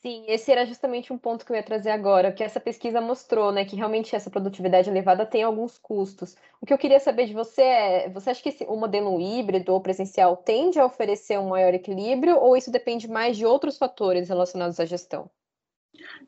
Sim, 0.00 0.24
esse 0.28 0.52
era 0.52 0.64
justamente 0.64 1.12
um 1.12 1.18
ponto 1.18 1.44
que 1.44 1.50
eu 1.50 1.56
ia 1.56 1.62
trazer 1.62 1.90
agora, 1.90 2.30
que 2.30 2.44
essa 2.44 2.60
pesquisa 2.60 3.00
mostrou, 3.00 3.50
né, 3.50 3.64
que 3.64 3.74
realmente 3.74 4.14
essa 4.14 4.30
produtividade 4.30 4.88
elevada 4.88 5.26
tem 5.26 5.42
alguns 5.42 5.76
custos. 5.76 6.36
O 6.60 6.66
que 6.66 6.72
eu 6.72 6.78
queria 6.78 7.00
saber 7.00 7.26
de 7.26 7.34
você 7.34 7.62
é, 7.62 8.08
você 8.08 8.30
acha 8.30 8.40
que 8.40 8.64
o 8.68 8.76
modelo 8.76 9.20
híbrido 9.20 9.72
ou 9.72 9.80
presencial 9.80 10.36
tende 10.36 10.78
a 10.78 10.86
oferecer 10.86 11.36
um 11.40 11.48
maior 11.48 11.74
equilíbrio 11.74 12.36
ou 12.36 12.56
isso 12.56 12.70
depende 12.70 13.08
mais 13.08 13.36
de 13.36 13.44
outros 13.44 13.76
fatores 13.76 14.28
relacionados 14.28 14.78
à 14.78 14.84
gestão? 14.84 15.28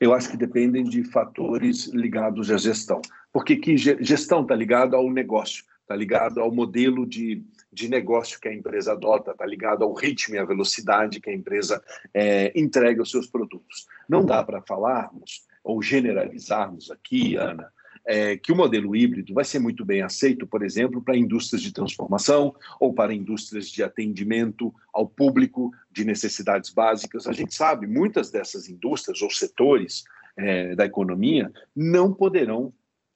Eu 0.00 0.12
acho 0.12 0.30
que 0.30 0.36
dependem 0.36 0.82
de 0.82 1.04
fatores 1.04 1.86
ligados 1.86 2.50
à 2.50 2.56
gestão, 2.56 3.00
porque 3.32 3.54
que 3.54 3.76
gestão 3.76 4.42
está 4.42 4.56
ligado 4.56 4.96
ao 4.96 5.08
negócio, 5.08 5.64
está 5.82 5.94
ligado 5.94 6.40
ao 6.40 6.50
modelo 6.50 7.06
de 7.06 7.44
de 7.72 7.88
negócio 7.88 8.40
que 8.40 8.48
a 8.48 8.54
empresa 8.54 8.92
adota, 8.92 9.30
está 9.30 9.46
ligado 9.46 9.84
ao 9.84 9.92
ritmo 9.92 10.34
e 10.34 10.38
à 10.38 10.44
velocidade 10.44 11.20
que 11.20 11.30
a 11.30 11.34
empresa 11.34 11.82
é, 12.12 12.52
entrega 12.58 13.02
os 13.02 13.10
seus 13.10 13.26
produtos. 13.26 13.86
Não 14.08 14.24
dá 14.24 14.42
para 14.42 14.62
falarmos 14.62 15.46
ou 15.62 15.80
generalizarmos 15.82 16.90
aqui, 16.90 17.36
Ana, 17.36 17.70
é, 18.04 18.36
que 18.36 18.50
o 18.50 18.56
modelo 18.56 18.96
híbrido 18.96 19.32
vai 19.34 19.44
ser 19.44 19.58
muito 19.58 19.84
bem 19.84 20.02
aceito, 20.02 20.46
por 20.46 20.64
exemplo, 20.64 21.02
para 21.02 21.16
indústrias 21.16 21.62
de 21.62 21.72
transformação 21.72 22.54
ou 22.80 22.92
para 22.92 23.14
indústrias 23.14 23.68
de 23.68 23.82
atendimento 23.82 24.74
ao 24.92 25.06
público 25.06 25.70
de 25.90 26.04
necessidades 26.04 26.70
básicas. 26.70 27.26
A 27.26 27.32
gente 27.32 27.54
sabe, 27.54 27.86
muitas 27.86 28.30
dessas 28.30 28.68
indústrias 28.68 29.22
ou 29.22 29.30
setores 29.30 30.04
é, 30.36 30.74
da 30.74 30.86
economia 30.86 31.52
não 31.76 32.12
poderão 32.12 32.72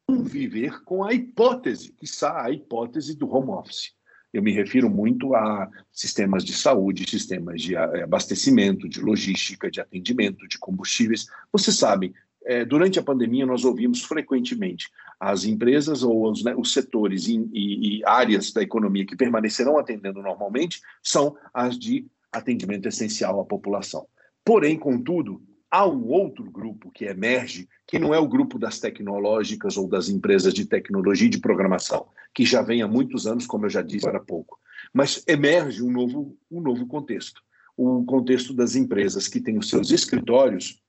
conviver 0.07 0.83
com 0.85 1.03
a 1.03 1.15
hipótese, 1.15 1.93
que 1.93 2.07
a 2.25 2.51
hipótese 2.51 3.17
do 3.17 3.29
home 3.29 3.51
office. 3.51 3.95
Eu 4.35 4.43
me 4.43 4.51
refiro 4.51 4.91
muito 4.91 5.33
a 5.37 5.71
sistemas 5.93 6.45
de 6.45 6.53
saúde, 6.53 7.09
sistemas 7.09 7.63
de 7.63 7.77
eh, 7.77 8.03
abastecimento, 8.03 8.89
de 8.89 9.01
logística, 9.01 9.71
de 9.71 9.81
atendimento, 9.81 10.49
de 10.49 10.59
combustíveis. 10.59 11.29
Vocês 11.53 11.77
sabem, 11.77 12.13
é, 12.45 12.65
durante 12.65 12.99
a 12.99 13.03
pandemia 13.03 13.47
nós 13.47 13.65
ouvimos 13.65 14.03
frequentemente 14.03 14.91
as 15.21 15.45
empresas 15.45 16.03
ou 16.03 16.29
os, 16.29 16.43
né, 16.43 16.53
os 16.57 16.73
setores 16.73 17.29
e, 17.29 17.49
e, 17.53 17.99
e 17.99 18.03
áreas 18.05 18.53
da 18.53 18.61
economia 18.61 19.07
que 19.07 19.17
permanecerão 19.17 19.79
atendendo 19.79 20.21
normalmente 20.21 20.81
são 21.01 21.37
as 21.55 21.79
de 21.79 22.05
atendimento 22.33 22.89
essencial 22.89 23.41
à 23.41 23.45
população. 23.45 24.05
Porém, 24.45 24.77
contudo, 24.77 25.41
há 25.75 25.85
um 25.89 26.07
outro 26.07 26.49
grupo 26.49 26.89
que 26.93 27.05
emerge, 27.05 27.69
que 27.85 27.99
não 27.99 28.15
é 28.15 28.19
o 28.21 28.29
grupo 28.29 28.61
das 28.61 28.79
tecnológicas 28.79 29.77
ou 29.77 29.89
das 29.89 30.09
empresas 30.09 30.55
de 30.55 30.67
tecnologia 30.67 31.27
e 31.27 31.31
de 31.31 31.41
programação, 31.41 32.07
que 32.33 32.45
já 32.45 32.63
vem 32.63 32.81
há 32.81 32.87
muitos 32.87 33.27
anos, 33.27 33.45
como 33.45 33.67
eu 33.67 33.71
já 33.71 33.83
disse 33.83 34.09
há 34.09 34.21
pouco. 34.21 34.57
Mas 34.93 35.25
emerge 35.27 35.83
um 35.83 35.91
novo, 35.91 36.39
um 36.49 36.61
novo 36.61 36.87
contexto, 36.87 37.43
o 37.77 38.05
contexto 38.05 38.55
das 38.55 38.77
empresas 38.77 39.27
que 39.27 39.41
têm 39.41 39.59
os 39.59 39.69
seus 39.69 39.91
escritórios, 39.91 40.81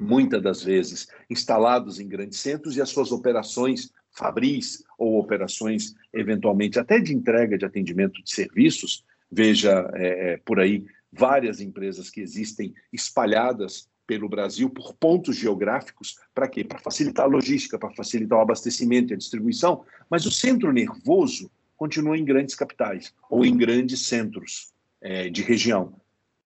muitas 0.00 0.42
das 0.42 0.60
vezes 0.60 1.06
instalados 1.30 2.00
em 2.00 2.08
grandes 2.08 2.40
centros, 2.40 2.76
e 2.76 2.82
as 2.82 2.88
suas 2.88 3.12
operações 3.12 3.92
fabris 4.10 4.82
ou 4.98 5.20
operações, 5.20 5.94
eventualmente, 6.12 6.80
até 6.80 6.98
de 6.98 7.14
entrega 7.14 7.56
de 7.56 7.64
atendimento 7.64 8.20
de 8.24 8.34
serviços, 8.34 9.04
veja 9.30 9.88
é, 9.94 10.36
por 10.38 10.58
aí 10.58 10.84
várias 11.12 11.60
empresas 11.60 12.10
que 12.10 12.20
existem 12.20 12.74
espalhadas 12.92 13.88
pelo 14.10 14.28
Brasil 14.28 14.68
por 14.68 14.92
pontos 14.94 15.36
geográficos, 15.36 16.18
para 16.34 16.48
quê? 16.48 16.64
Para 16.64 16.80
facilitar 16.80 17.26
a 17.26 17.28
logística, 17.28 17.78
para 17.78 17.94
facilitar 17.94 18.40
o 18.40 18.42
abastecimento 18.42 19.12
e 19.12 19.14
a 19.14 19.16
distribuição, 19.16 19.84
mas 20.10 20.26
o 20.26 20.32
centro 20.32 20.72
nervoso 20.72 21.48
continua 21.76 22.18
em 22.18 22.24
grandes 22.24 22.56
capitais 22.56 23.14
ou 23.30 23.44
em 23.44 23.56
grandes 23.56 24.08
centros 24.08 24.72
é, 25.00 25.28
de 25.28 25.42
região. 25.42 25.94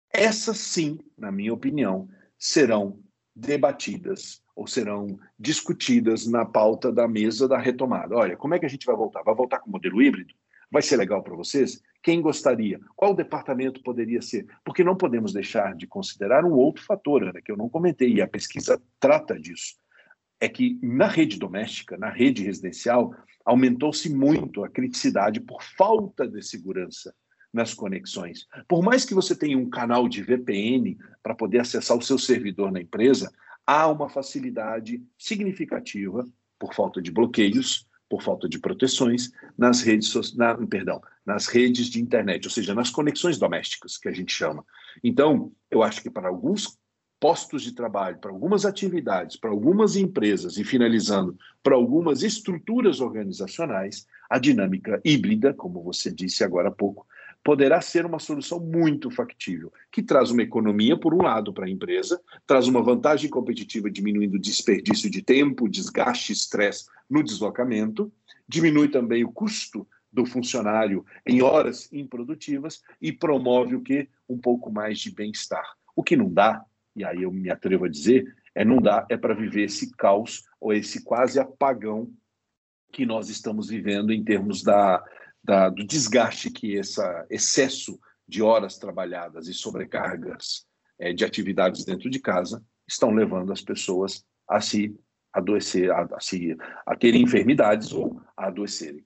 Essas 0.09 0.57
sim, 0.57 0.99
na 1.17 1.33
minha 1.33 1.53
opinião, 1.53 2.07
serão 2.37 2.97
debatidas 3.35 4.41
ou 4.55 4.65
serão 4.65 5.19
discutidas 5.37 6.27
na 6.27 6.45
pauta 6.45 6.93
da 6.93 7.09
mesa 7.09 7.45
da 7.45 7.57
retomada. 7.57 8.15
Olha, 8.15 8.37
como 8.37 8.53
é 8.53 8.59
que 8.59 8.65
a 8.65 8.69
gente 8.69 8.85
vai 8.85 8.95
voltar? 8.95 9.21
Vai 9.21 9.35
voltar 9.35 9.59
com 9.59 9.69
modelo 9.69 10.01
híbrido? 10.01 10.33
Vai 10.71 10.81
ser 10.81 10.95
legal 10.95 11.21
para 11.21 11.35
vocês? 11.35 11.83
Quem 12.01 12.21
gostaria? 12.21 12.79
Qual 12.95 13.13
departamento 13.13 13.83
poderia 13.83 14.21
ser? 14.21 14.45
Porque 14.63 14.83
não 14.83 14.95
podemos 14.95 15.33
deixar 15.33 15.75
de 15.75 15.85
considerar 15.85 16.45
um 16.45 16.53
outro 16.53 16.83
fator, 16.83 17.23
Ana, 17.23 17.41
que 17.41 17.51
eu 17.51 17.57
não 17.57 17.69
comentei, 17.69 18.13
e 18.13 18.21
a 18.21 18.27
pesquisa 18.27 18.81
trata 18.99 19.37
disso. 19.37 19.75
É 20.39 20.47
que 20.47 20.79
na 20.81 21.07
rede 21.07 21.37
doméstica, 21.37 21.97
na 21.97 22.09
rede 22.09 22.43
residencial, 22.43 23.13
aumentou-se 23.43 24.09
muito 24.09 24.63
a 24.63 24.69
criticidade 24.69 25.41
por 25.41 25.61
falta 25.61 26.25
de 26.25 26.41
segurança 26.41 27.13
nas 27.51 27.73
conexões. 27.73 28.47
Por 28.67 28.81
mais 28.81 29.03
que 29.03 29.13
você 29.13 29.35
tenha 29.35 29.57
um 29.57 29.69
canal 29.69 30.07
de 30.07 30.23
VPN 30.23 30.97
para 31.21 31.35
poder 31.35 31.59
acessar 31.59 31.97
o 31.97 32.01
seu 32.01 32.17
servidor 32.17 32.71
na 32.71 32.79
empresa, 32.79 33.29
há 33.65 33.87
uma 33.87 34.07
facilidade 34.07 35.03
significativa, 35.17 36.25
por 36.57 36.73
falta 36.73 37.01
de 37.01 37.11
bloqueios, 37.11 37.88
por 38.09 38.23
falta 38.23 38.49
de 38.49 38.59
proteções 38.59 39.31
nas 39.57 39.81
redes, 39.81 40.35
na, 40.35 40.55
perdão, 40.55 41.01
nas 41.25 41.47
redes 41.47 41.87
de 41.87 42.01
internet, 42.01 42.45
ou 42.45 42.51
seja, 42.51 42.73
nas 42.73 42.89
conexões 42.89 43.37
domésticas, 43.37 43.97
que 43.97 44.09
a 44.09 44.11
gente 44.11 44.33
chama. 44.33 44.65
Então, 45.03 45.51
eu 45.69 45.83
acho 45.83 46.01
que 46.01 46.09
para 46.09 46.27
alguns 46.27 46.77
postos 47.19 47.61
de 47.63 47.73
trabalho, 47.73 48.17
para 48.17 48.31
algumas 48.31 48.65
atividades, 48.65 49.35
para 49.35 49.49
algumas 49.49 49.95
empresas 49.95 50.57
e 50.57 50.63
finalizando, 50.63 51.37
para 51.61 51.75
algumas 51.75 52.23
estruturas 52.23 53.01
organizacionais, 53.01 54.07
a 54.29 54.39
dinâmica 54.39 55.01
híbrida, 55.03 55.53
como 55.53 55.83
você 55.83 56.11
disse 56.11 56.43
agora 56.43 56.69
há 56.69 56.71
pouco, 56.71 57.05
poderá 57.43 57.81
ser 57.81 58.05
uma 58.05 58.19
solução 58.19 58.59
muito 58.59 59.09
factível, 59.09 59.71
que 59.91 60.03
traz 60.03 60.29
uma 60.31 60.43
economia, 60.43 60.97
por 60.97 61.13
um 61.13 61.21
lado, 61.21 61.53
para 61.53 61.65
a 61.65 61.69
empresa, 61.69 62.21
traz 62.45 62.67
uma 62.67 62.81
vantagem 62.81 63.29
competitiva 63.29 63.89
diminuindo 63.89 64.35
o 64.35 64.41
desperdício 64.41 65.09
de 65.09 65.21
tempo, 65.21 65.69
desgaste, 65.69 66.33
estresse 66.33 66.85
no 67.09 67.23
deslocamento, 67.23 68.11
diminui 68.47 68.89
também 68.89 69.23
o 69.23 69.31
custo 69.31 69.87
do 70.11 70.25
funcionário 70.25 71.05
em 71.25 71.41
horas 71.41 71.91
improdutivas 71.93 72.81
e 73.01 73.11
promove 73.11 73.75
o 73.75 73.81
que? 73.81 74.09
Um 74.27 74.37
pouco 74.37 74.71
mais 74.71 74.99
de 74.99 75.11
bem-estar. 75.11 75.65
O 75.95 76.03
que 76.03 76.15
não 76.15 76.31
dá, 76.31 76.63
e 76.95 77.03
aí 77.03 77.23
eu 77.23 77.31
me 77.31 77.49
atrevo 77.49 77.85
a 77.85 77.89
dizer, 77.89 78.25
é 78.55 78.65
não 78.65 78.77
dá 78.77 79.05
é 79.09 79.15
para 79.15 79.33
viver 79.33 79.65
esse 79.65 79.95
caos 79.95 80.43
ou 80.59 80.73
esse 80.73 81.03
quase 81.03 81.39
apagão 81.39 82.11
que 82.91 83.05
nós 83.05 83.29
estamos 83.29 83.69
vivendo 83.69 84.11
em 84.11 84.23
termos 84.23 84.63
da, 84.63 85.03
da, 85.43 85.69
do 85.69 85.85
desgaste 85.85 86.51
que 86.51 86.73
esse 86.73 87.01
excesso 87.29 87.99
de 88.27 88.41
horas 88.41 88.77
trabalhadas 88.77 89.47
e 89.47 89.53
sobrecargas 89.53 90.65
é, 90.99 91.13
de 91.13 91.25
atividades 91.25 91.85
dentro 91.85 92.09
de 92.09 92.19
casa 92.19 92.63
estão 92.87 93.11
levando 93.11 93.51
as 93.51 93.61
pessoas 93.61 94.25
a 94.47 94.61
se 94.61 94.95
adoecer, 95.33 95.91
a, 95.91 96.01
a, 96.01 96.19
se, 96.19 96.55
a 96.85 96.95
terem 96.95 97.21
enfermidades 97.21 97.93
ou 97.93 98.21
a 98.35 98.47
adoecerem. 98.47 99.05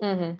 Uhum. 0.00 0.36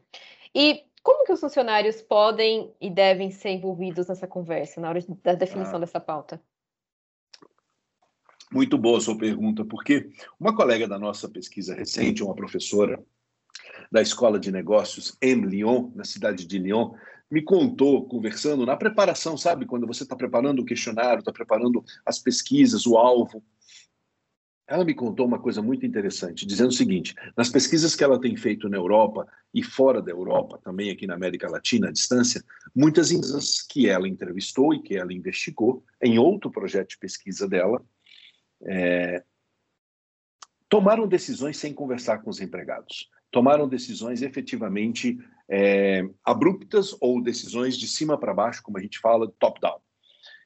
E 0.55 0.85
como 1.03 1.25
que 1.25 1.33
os 1.33 1.41
funcionários 1.41 2.01
podem 2.03 2.73
e 2.81 2.91
devem 2.91 3.31
ser 3.31 3.51
envolvidos 3.51 4.09
nessa 4.09 4.27
conversa, 4.27 4.81
na 4.81 4.89
hora 4.89 5.01
da 5.23 5.35
definição 5.35 5.77
ah. 5.77 5.81
dessa 5.81 6.01
pauta? 6.01 6.43
Muito 8.53 8.77
boa 8.77 8.99
a 8.99 9.01
sua 9.01 9.17
pergunta, 9.17 9.65
porque 9.65 10.11
uma 10.39 10.55
colega 10.55 10.87
da 10.87 10.99
nossa 10.99 11.29
pesquisa 11.29 11.75
recente, 11.75 12.23
uma 12.23 12.35
professora, 12.35 13.03
da 13.91 14.01
Escola 14.01 14.41
de 14.41 14.51
Negócios 14.51 15.17
em 15.21 15.35
Lyon, 15.35 15.91
na 15.95 16.05
cidade 16.05 16.47
de 16.47 16.59
Lyon, 16.59 16.95
me 17.31 17.43
contou, 17.43 18.07
conversando 18.07 18.67
na 18.67 18.77
preparação, 18.77 19.39
sabe? 19.39 19.65
Quando 19.65 19.87
você 19.87 20.03
está 20.03 20.15
preparando 20.15 20.61
o 20.61 20.65
questionário, 20.65 21.21
está 21.21 21.33
preparando 21.33 21.83
as 22.05 22.19
pesquisas, 22.19 22.87
o 22.87 22.97
alvo. 22.97 23.43
Ela 24.67 24.85
me 24.85 24.95
contou 24.95 25.27
uma 25.27 25.39
coisa 25.39 25.61
muito 25.63 25.85
interessante, 25.85 26.47
dizendo 26.47 26.69
o 26.69 26.75
seguinte: 26.75 27.15
nas 27.37 27.49
pesquisas 27.49 27.97
que 27.97 28.05
ela 28.05 28.21
tem 28.21 28.37
feito 28.37 28.69
na 28.69 28.77
Europa 28.77 29.27
e 29.53 29.63
fora 29.63 30.03
da 30.03 30.11
Europa, 30.11 30.61
também 30.63 30.91
aqui 30.91 31.07
na 31.07 31.15
América 31.15 31.51
Latina, 31.51 31.89
à 31.89 31.93
distância, 31.93 32.45
muitas 32.75 33.11
empresas 33.11 33.63
que 33.63 33.89
ela 33.89 34.07
entrevistou 34.07 34.75
e 34.75 34.83
que 34.83 34.95
ela 34.95 35.13
investigou 35.13 35.83
em 36.03 36.19
outro 36.19 36.51
projeto 36.51 36.91
de 36.91 36.99
pesquisa 36.99 37.49
dela, 37.49 37.83
é, 38.65 39.25
tomaram 40.69 41.09
decisões 41.09 41.57
sem 41.57 41.73
conversar 41.73 42.19
com 42.19 42.31
os 42.31 42.41
empregados 42.41 43.11
tomaram 43.33 43.67
decisões 43.67 44.23
efetivamente 44.23 45.19
é, 45.49 46.09
abruptas 46.25 46.95
ou 47.01 47.21
decisões 47.21 47.77
de 47.77 47.89
cima 47.89 48.17
para 48.17 48.35
baixo, 48.35 48.63
como 48.63 48.79
a 48.79 48.81
gente 48.81 49.01
fala, 49.01 49.33
top-down. 49.39 49.81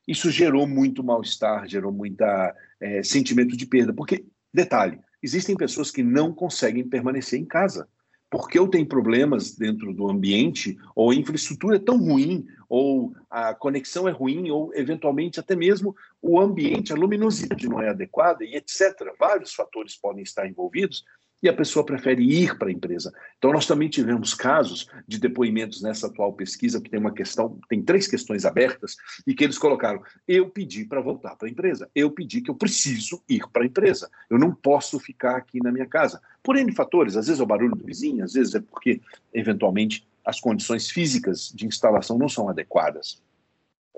Isso 0.09 0.31
gerou 0.31 0.66
muito 0.66 1.03
mal-estar, 1.03 1.68
gerou 1.68 1.92
muita 1.92 2.55
é, 2.81 3.03
sentimento 3.03 3.57
de 3.57 3.66
perda, 3.66 3.92
porque, 3.92 4.25
detalhe, 4.55 5.01
existem 5.22 5.57
pessoas 5.57 5.90
que 5.90 6.03
não 6.03 6.33
conseguem 6.33 6.88
permanecer 6.88 7.38
em 7.38 7.44
casa 7.44 7.88
porque 8.31 8.59
tenho 8.68 8.87
problemas 8.87 9.55
dentro 9.55 9.94
do 9.94 10.11
ambiente, 10.11 10.77
ou 10.94 11.11
a 11.11 11.14
infraestrutura 11.14 11.77
é 11.77 11.79
tão 11.79 11.96
ruim, 11.96 12.44
ou 12.68 13.14
a 13.31 13.55
conexão 13.55 14.09
é 14.09 14.11
ruim, 14.11 14.51
ou 14.51 14.75
eventualmente 14.75 15.38
até 15.38 15.55
mesmo 15.55 15.94
o 16.20 16.40
ambiente, 16.40 16.92
a 16.92 16.96
luminosidade 16.96 17.68
não 17.68 17.81
é 17.81 17.88
adequada, 17.88 18.44
e 18.44 18.57
etc. 18.57 19.14
Vários 19.18 19.55
fatores 19.55 19.96
podem 19.96 20.22
estar 20.22 20.46
envolvidos 20.46 21.05
e 21.42 21.49
a 21.49 21.53
pessoa 21.53 21.85
prefere 21.85 22.22
ir 22.22 22.59
para 22.59 22.68
a 22.68 22.72
empresa. 22.72 23.12
Então, 23.38 23.53
nós 23.53 23.66
também 23.66 23.88
tivemos 23.88 24.35
casos 24.35 24.88
de 25.07 25.18
depoimentos 25.18 25.83
nessa 25.83 26.07
atual 26.07 26.33
pesquisa, 26.33 26.81
que 26.81 26.90
tem 26.90 26.99
uma 26.99 27.12
questão, 27.12 27.59
tem 27.68 27.83
três 27.83 28.07
questões 28.07 28.44
abertas, 28.44 28.96
e 29.27 29.35
que 29.35 29.44
eles 29.44 29.59
colocaram: 29.59 30.03
eu 30.27 30.49
pedi 30.49 30.85
para 30.85 31.01
voltar 31.01 31.37
para 31.37 31.49
a 31.49 31.51
empresa, 31.51 31.88
eu 31.94 32.11
pedi 32.11 32.40
que 32.40 32.51
eu 32.51 32.55
preciso 32.55 33.22
ir 33.29 33.46
para 33.53 33.62
a 33.62 33.66
empresa, 33.66 34.11
eu 34.31 34.38
não 34.38 34.55
posso 34.55 34.99
ficar 34.99 35.37
aqui 35.37 35.62
na 35.62 35.70
minha 35.70 35.87
casa. 35.87 36.20
Por 36.42 36.57
N 36.57 36.72
fatores, 36.72 37.16
às 37.16 37.27
vezes 37.27 37.40
é 37.40 37.44
o 37.44 37.46
barulho 37.46 37.75
do 37.75 37.85
vizinho, 37.85 38.25
às 38.25 38.33
vezes 38.33 38.55
é 38.55 38.61
porque, 38.61 39.01
eventualmente, 39.33 40.07
as 40.25 40.40
condições 40.40 40.90
físicas 40.90 41.53
de 41.55 41.66
instalação 41.66 42.18
não 42.18 42.29
são 42.29 42.49
adequadas. 42.49 43.22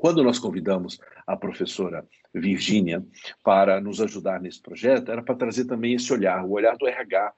Quando 0.01 0.23
nós 0.23 0.39
convidamos 0.39 1.01
a 1.27 1.37
professora 1.37 2.07
Virgínia 2.33 3.05
para 3.43 3.81
nos 3.81 4.01
ajudar 4.01 4.41
nesse 4.41 4.63
projeto, 4.63 5.11
era 5.11 5.21
para 5.21 5.35
trazer 5.35 5.65
também 5.65 5.95
esse 5.95 6.13
olhar, 6.13 6.45
o 6.45 6.53
olhar 6.53 6.77
do 6.77 6.87
RH, 6.87 7.33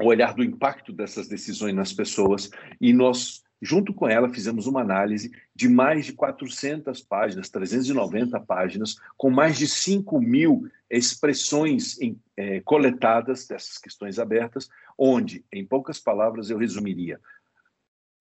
o 0.00 0.06
olhar 0.06 0.32
do 0.32 0.44
impacto 0.44 0.92
dessas 0.92 1.26
decisões 1.26 1.74
nas 1.74 1.92
pessoas, 1.92 2.52
e 2.80 2.92
nós, 2.92 3.42
junto 3.60 3.92
com 3.92 4.08
ela, 4.08 4.28
fizemos 4.28 4.68
uma 4.68 4.80
análise 4.80 5.32
de 5.52 5.68
mais 5.68 6.06
de 6.06 6.12
400 6.12 7.00
páginas, 7.00 7.48
390 7.48 8.38
páginas, 8.42 8.94
com 9.16 9.28
mais 9.28 9.58
de 9.58 9.66
5 9.66 10.20
mil 10.20 10.70
expressões 10.88 12.00
em, 12.00 12.16
é, 12.36 12.60
coletadas 12.60 13.48
dessas 13.48 13.76
questões 13.76 14.20
abertas, 14.20 14.68
onde, 14.96 15.44
em 15.52 15.66
poucas 15.66 15.98
palavras, 15.98 16.48
eu 16.48 16.58
resumiria. 16.58 17.20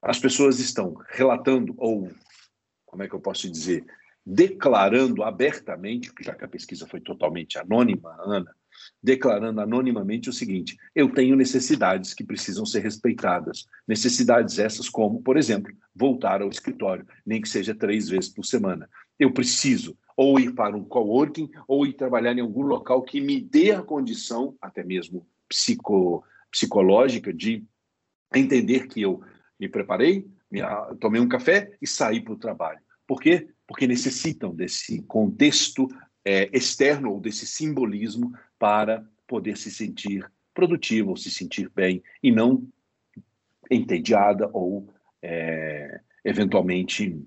As 0.01 0.17
pessoas 0.17 0.59
estão 0.59 0.95
relatando 1.11 1.75
ou 1.77 2.09
como 2.89 3.03
é 3.03 3.07
que 3.07 3.13
eu 3.13 3.19
posso 3.19 3.49
dizer, 3.49 3.85
declarando 4.25 5.23
abertamente, 5.23 6.11
já 6.21 6.33
que 6.33 6.43
a 6.43 6.47
pesquisa 6.47 6.87
foi 6.87 6.99
totalmente 6.99 7.57
anônima, 7.57 8.17
Ana, 8.19 8.51
declarando 9.01 9.61
anonimamente 9.61 10.27
o 10.27 10.33
seguinte: 10.33 10.75
eu 10.95 11.13
tenho 11.13 11.35
necessidades 11.35 12.13
que 12.13 12.23
precisam 12.23 12.65
ser 12.65 12.79
respeitadas. 12.79 13.65
Necessidades 13.87 14.57
essas, 14.57 14.89
como, 14.89 15.21
por 15.21 15.37
exemplo, 15.37 15.71
voltar 15.95 16.41
ao 16.41 16.49
escritório, 16.49 17.05
nem 17.25 17.39
que 17.39 17.47
seja 17.47 17.75
três 17.75 18.09
vezes 18.09 18.29
por 18.29 18.43
semana. 18.43 18.89
Eu 19.19 19.31
preciso 19.31 19.95
ou 20.17 20.39
ir 20.39 20.53
para 20.53 20.75
um 20.75 20.83
coworking 20.83 21.49
ou 21.67 21.85
ir 21.85 21.93
trabalhar 21.93 22.37
em 22.37 22.41
algum 22.41 22.63
local 22.63 23.03
que 23.03 23.21
me 23.21 23.39
dê 23.39 23.71
a 23.71 23.83
condição, 23.83 24.57
até 24.59 24.83
mesmo 24.83 25.25
psico, 25.47 26.23
psicológica, 26.51 27.31
de 27.31 27.63
entender 28.35 28.87
que 28.87 29.01
eu 29.01 29.21
me 29.59 29.69
preparei, 29.69 30.27
tomei 30.99 31.21
um 31.21 31.27
café 31.27 31.71
e 31.81 31.87
saí 31.87 32.21
para 32.21 32.33
o 32.33 32.39
trabalho. 32.39 32.79
Por 33.05 33.21
quê? 33.21 33.49
Porque 33.67 33.87
necessitam 33.87 34.53
desse 34.53 35.01
contexto 35.03 35.87
é, 36.25 36.49
externo 36.55 37.11
ou 37.11 37.19
desse 37.19 37.45
simbolismo 37.45 38.33
para 38.57 39.05
poder 39.27 39.57
se 39.57 39.71
sentir 39.71 40.29
produtivo, 40.53 41.11
ou 41.11 41.17
se 41.17 41.31
sentir 41.31 41.71
bem 41.73 42.03
e 42.21 42.31
não 42.31 42.67
entediada 43.69 44.49
ou 44.51 44.91
é, 45.21 46.01
eventualmente 46.23 47.23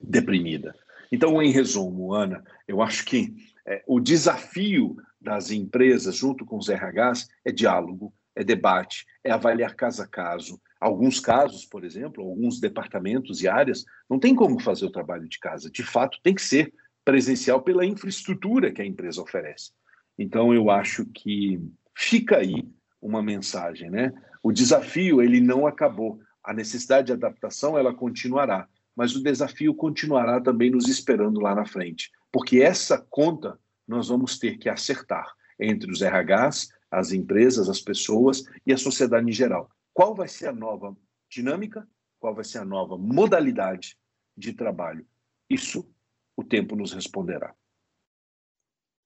deprimida. 0.00 0.74
Então, 1.12 1.42
em 1.42 1.50
resumo, 1.50 2.14
Ana, 2.14 2.44
eu 2.66 2.82
acho 2.82 3.04
que 3.04 3.34
é, 3.66 3.82
o 3.86 4.00
desafio 4.00 4.96
das 5.20 5.50
empresas 5.50 6.16
junto 6.16 6.44
com 6.44 6.56
os 6.56 6.68
RHs 6.68 7.28
é 7.44 7.52
diálogo, 7.52 8.12
é 8.34 8.42
debate, 8.42 9.06
é 9.22 9.30
avaliar 9.30 9.74
caso 9.74 10.02
a 10.02 10.06
caso, 10.06 10.60
Alguns 10.80 11.20
casos, 11.20 11.66
por 11.66 11.84
exemplo, 11.84 12.24
alguns 12.24 12.58
departamentos 12.58 13.42
e 13.42 13.48
áreas 13.48 13.84
não 14.08 14.18
tem 14.18 14.34
como 14.34 14.58
fazer 14.58 14.86
o 14.86 14.90
trabalho 14.90 15.28
de 15.28 15.38
casa. 15.38 15.70
De 15.70 15.82
fato, 15.82 16.18
tem 16.22 16.34
que 16.34 16.42
ser 16.42 16.72
presencial 17.04 17.60
pela 17.60 17.84
infraestrutura 17.84 18.72
que 18.72 18.80
a 18.80 18.86
empresa 18.86 19.20
oferece. 19.20 19.72
Então, 20.18 20.54
eu 20.54 20.70
acho 20.70 21.04
que 21.06 21.60
fica 21.94 22.38
aí 22.38 22.66
uma 23.00 23.22
mensagem, 23.22 23.90
né? 23.90 24.12
O 24.42 24.52
desafio 24.52 25.20
ele 25.20 25.40
não 25.40 25.66
acabou. 25.66 26.18
A 26.42 26.54
necessidade 26.54 27.08
de 27.08 27.12
adaptação 27.12 27.78
ela 27.78 27.92
continuará, 27.92 28.66
mas 28.96 29.14
o 29.14 29.22
desafio 29.22 29.74
continuará 29.74 30.40
também 30.40 30.70
nos 30.70 30.88
esperando 30.88 31.40
lá 31.40 31.54
na 31.54 31.66
frente, 31.66 32.10
porque 32.32 32.60
essa 32.62 32.98
conta 33.10 33.58
nós 33.86 34.08
vamos 34.08 34.38
ter 34.38 34.56
que 34.56 34.68
acertar 34.68 35.26
entre 35.58 35.90
os 35.90 36.00
RHs, 36.00 36.70
as 36.90 37.12
empresas, 37.12 37.68
as 37.68 37.80
pessoas 37.80 38.44
e 38.66 38.72
a 38.72 38.78
sociedade 38.78 39.28
em 39.28 39.32
geral. 39.32 39.70
Qual 40.00 40.14
vai 40.14 40.28
ser 40.28 40.48
a 40.48 40.52
nova 40.54 40.96
dinâmica? 41.28 41.86
Qual 42.18 42.34
vai 42.34 42.42
ser 42.42 42.56
a 42.56 42.64
nova 42.64 42.96
modalidade 42.96 43.98
de 44.34 44.54
trabalho? 44.54 45.06
Isso 45.46 45.94
o 46.34 46.42
tempo 46.42 46.74
nos 46.74 46.94
responderá. 46.94 47.54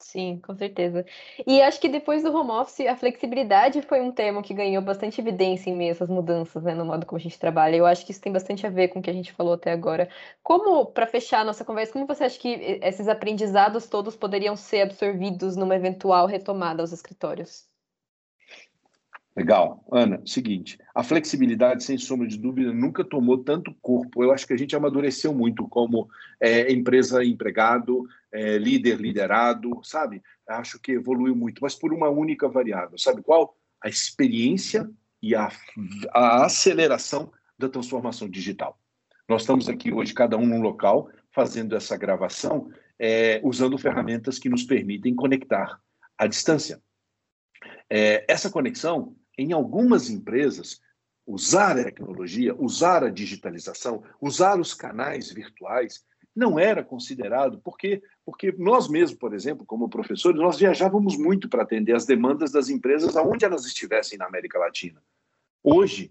Sim, 0.00 0.38
com 0.38 0.54
certeza. 0.54 1.04
E 1.44 1.60
acho 1.60 1.80
que 1.80 1.88
depois 1.88 2.22
do 2.22 2.32
home 2.32 2.52
office, 2.52 2.86
a 2.86 2.94
flexibilidade 2.94 3.82
foi 3.82 4.00
um 4.00 4.12
termo 4.12 4.40
que 4.40 4.54
ganhou 4.54 4.80
bastante 4.80 5.20
evidência 5.20 5.68
em 5.68 5.74
meio 5.74 5.90
a 5.90 5.94
essas 5.96 6.08
mudanças, 6.08 6.62
né, 6.62 6.72
no 6.74 6.84
modo 6.84 7.04
como 7.06 7.18
a 7.18 7.20
gente 7.20 7.40
trabalha. 7.40 7.74
Eu 7.74 7.86
acho 7.86 8.06
que 8.06 8.12
isso 8.12 8.20
tem 8.20 8.32
bastante 8.32 8.64
a 8.64 8.70
ver 8.70 8.86
com 8.86 9.00
o 9.00 9.02
que 9.02 9.10
a 9.10 9.14
gente 9.14 9.32
falou 9.32 9.54
até 9.54 9.72
agora. 9.72 10.08
Como, 10.44 10.86
para 10.86 11.08
fechar 11.08 11.40
a 11.40 11.44
nossa 11.44 11.64
conversa, 11.64 11.92
como 11.92 12.06
você 12.06 12.22
acha 12.22 12.38
que 12.38 12.50
esses 12.80 13.08
aprendizados 13.08 13.88
todos 13.88 14.14
poderiam 14.14 14.54
ser 14.54 14.82
absorvidos 14.82 15.56
numa 15.56 15.74
eventual 15.74 16.28
retomada 16.28 16.84
aos 16.84 16.92
escritórios? 16.92 17.73
Legal. 19.36 19.84
Ana, 19.90 20.22
seguinte, 20.24 20.78
a 20.94 21.02
flexibilidade, 21.02 21.82
sem 21.82 21.98
sombra 21.98 22.26
de 22.26 22.38
dúvida, 22.38 22.72
nunca 22.72 23.02
tomou 23.02 23.42
tanto 23.42 23.74
corpo. 23.82 24.22
Eu 24.22 24.30
acho 24.30 24.46
que 24.46 24.52
a 24.52 24.56
gente 24.56 24.76
amadureceu 24.76 25.34
muito 25.34 25.66
como 25.66 26.08
é, 26.40 26.72
empresa 26.72 27.24
empregado, 27.24 28.06
é, 28.30 28.56
líder 28.58 29.00
liderado, 29.00 29.80
sabe? 29.82 30.22
Acho 30.48 30.78
que 30.78 30.92
evoluiu 30.92 31.34
muito, 31.34 31.60
mas 31.60 31.74
por 31.74 31.92
uma 31.92 32.08
única 32.08 32.48
variável. 32.48 32.96
Sabe 32.96 33.22
qual? 33.22 33.56
A 33.82 33.88
experiência 33.88 34.88
e 35.20 35.34
a, 35.34 35.50
a 36.12 36.44
aceleração 36.44 37.32
da 37.58 37.68
transformação 37.68 38.28
digital. 38.28 38.78
Nós 39.28 39.42
estamos 39.42 39.68
aqui 39.68 39.92
hoje, 39.92 40.14
cada 40.14 40.36
um 40.36 40.46
num 40.46 40.60
local, 40.60 41.08
fazendo 41.32 41.74
essa 41.74 41.96
gravação, 41.96 42.70
é, 43.00 43.40
usando 43.42 43.76
ferramentas 43.78 44.38
que 44.38 44.48
nos 44.48 44.62
permitem 44.62 45.12
conectar 45.12 45.80
à 46.16 46.28
distância. 46.28 46.80
É, 47.90 48.24
essa 48.28 48.48
conexão 48.48 49.16
em 49.38 49.52
algumas 49.52 50.10
empresas, 50.10 50.80
usar 51.26 51.78
a 51.78 51.84
tecnologia, 51.84 52.54
usar 52.54 53.02
a 53.02 53.10
digitalização, 53.10 54.02
usar 54.20 54.60
os 54.60 54.74
canais 54.74 55.30
virtuais, 55.30 56.04
não 56.34 56.58
era 56.58 56.82
considerado, 56.82 57.60
porque 57.62 58.02
porque 58.24 58.52
nós 58.52 58.88
mesmos, 58.88 59.18
por 59.18 59.34
exemplo, 59.34 59.66
como 59.66 59.88
professores, 59.88 60.40
nós 60.40 60.58
viajávamos 60.58 61.16
muito 61.16 61.48
para 61.48 61.62
atender 61.62 61.94
as 61.94 62.06
demandas 62.06 62.50
das 62.50 62.70
empresas 62.70 63.16
aonde 63.16 63.44
elas 63.44 63.66
estivessem 63.66 64.18
na 64.18 64.26
América 64.26 64.58
Latina. 64.58 65.02
Hoje, 65.62 66.10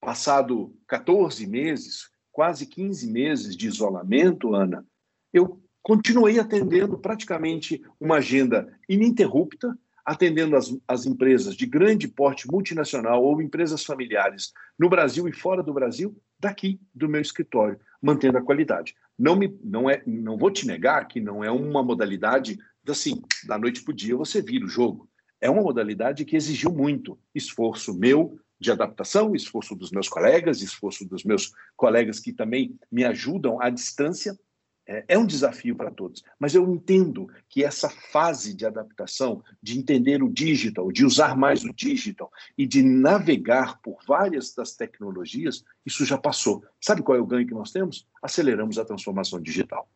passado 0.00 0.76
14 0.88 1.46
meses, 1.46 2.10
quase 2.32 2.66
15 2.66 3.10
meses 3.10 3.56
de 3.56 3.68
isolamento, 3.68 4.54
Ana, 4.54 4.84
eu 5.32 5.62
continuei 5.80 6.38
atendendo 6.40 6.98
praticamente 6.98 7.82
uma 8.00 8.16
agenda 8.16 8.76
ininterrupta 8.88 9.78
atendendo 10.04 10.56
as, 10.56 10.76
as 10.86 11.06
empresas 11.06 11.54
de 11.54 11.66
grande 11.66 12.06
porte 12.06 12.46
multinacional 12.50 13.22
ou 13.22 13.40
empresas 13.40 13.84
familiares 13.84 14.52
no 14.78 14.88
Brasil 14.88 15.26
e 15.28 15.32
fora 15.32 15.62
do 15.62 15.72
Brasil, 15.72 16.16
daqui 16.38 16.80
do 16.94 17.08
meu 17.08 17.20
escritório, 17.20 17.78
mantendo 18.02 18.38
a 18.38 18.42
qualidade. 18.42 18.94
Não, 19.18 19.36
me, 19.36 19.56
não, 19.62 19.88
é, 19.88 20.02
não 20.06 20.36
vou 20.36 20.50
te 20.50 20.66
negar 20.66 21.06
que 21.06 21.20
não 21.20 21.42
é 21.42 21.50
uma 21.50 21.82
modalidade 21.82 22.58
assim, 22.92 23.22
da 23.46 23.58
noite 23.58 23.82
para 23.82 23.92
o 23.92 23.96
dia 23.96 24.16
você 24.16 24.42
vira 24.42 24.64
o 24.64 24.68
jogo. 24.68 25.08
É 25.40 25.48
uma 25.48 25.62
modalidade 25.62 26.24
que 26.24 26.36
exigiu 26.36 26.72
muito 26.72 27.18
esforço 27.34 27.94
meu 27.94 28.38
de 28.58 28.70
adaptação, 28.70 29.34
esforço 29.34 29.74
dos 29.74 29.90
meus 29.90 30.08
colegas, 30.08 30.62
esforço 30.62 31.06
dos 31.06 31.24
meus 31.24 31.52
colegas 31.76 32.18
que 32.20 32.32
também 32.32 32.78
me 32.90 33.04
ajudam 33.04 33.60
à 33.60 33.68
distância, 33.68 34.38
é, 34.86 35.04
é 35.08 35.18
um 35.18 35.26
desafio 35.26 35.74
para 35.74 35.90
todos, 35.90 36.22
mas 36.38 36.54
eu 36.54 36.68
entendo 36.70 37.28
que 37.48 37.64
essa 37.64 37.88
fase 37.88 38.54
de 38.54 38.66
adaptação, 38.66 39.42
de 39.62 39.78
entender 39.78 40.22
o 40.22 40.28
digital, 40.28 40.92
de 40.92 41.04
usar 41.04 41.36
mais 41.36 41.64
o 41.64 41.72
digital 41.72 42.30
e 42.56 42.66
de 42.66 42.82
navegar 42.82 43.80
por 43.80 43.98
várias 44.06 44.54
das 44.54 44.74
tecnologias, 44.74 45.64
isso 45.86 46.04
já 46.04 46.18
passou. 46.18 46.64
Sabe 46.80 47.02
qual 47.02 47.16
é 47.16 47.20
o 47.20 47.26
ganho 47.26 47.46
que 47.46 47.54
nós 47.54 47.70
temos? 47.70 48.06
Aceleramos 48.22 48.78
a 48.78 48.84
transformação 48.84 49.40
digital. 49.40 49.88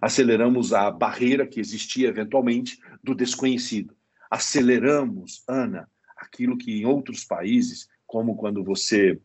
Aceleramos 0.00 0.72
a 0.72 0.90
barreira 0.90 1.46
que 1.46 1.60
existia 1.60 2.08
eventualmente 2.08 2.78
do 3.02 3.14
desconhecido. 3.14 3.94
Aceleramos, 4.30 5.44
Ana, 5.48 5.88
aquilo 6.16 6.56
que 6.56 6.80
em 6.80 6.84
outros 6.84 7.24
países, 7.24 7.88
como 8.06 8.36
quando 8.36 8.64
você 8.64 9.20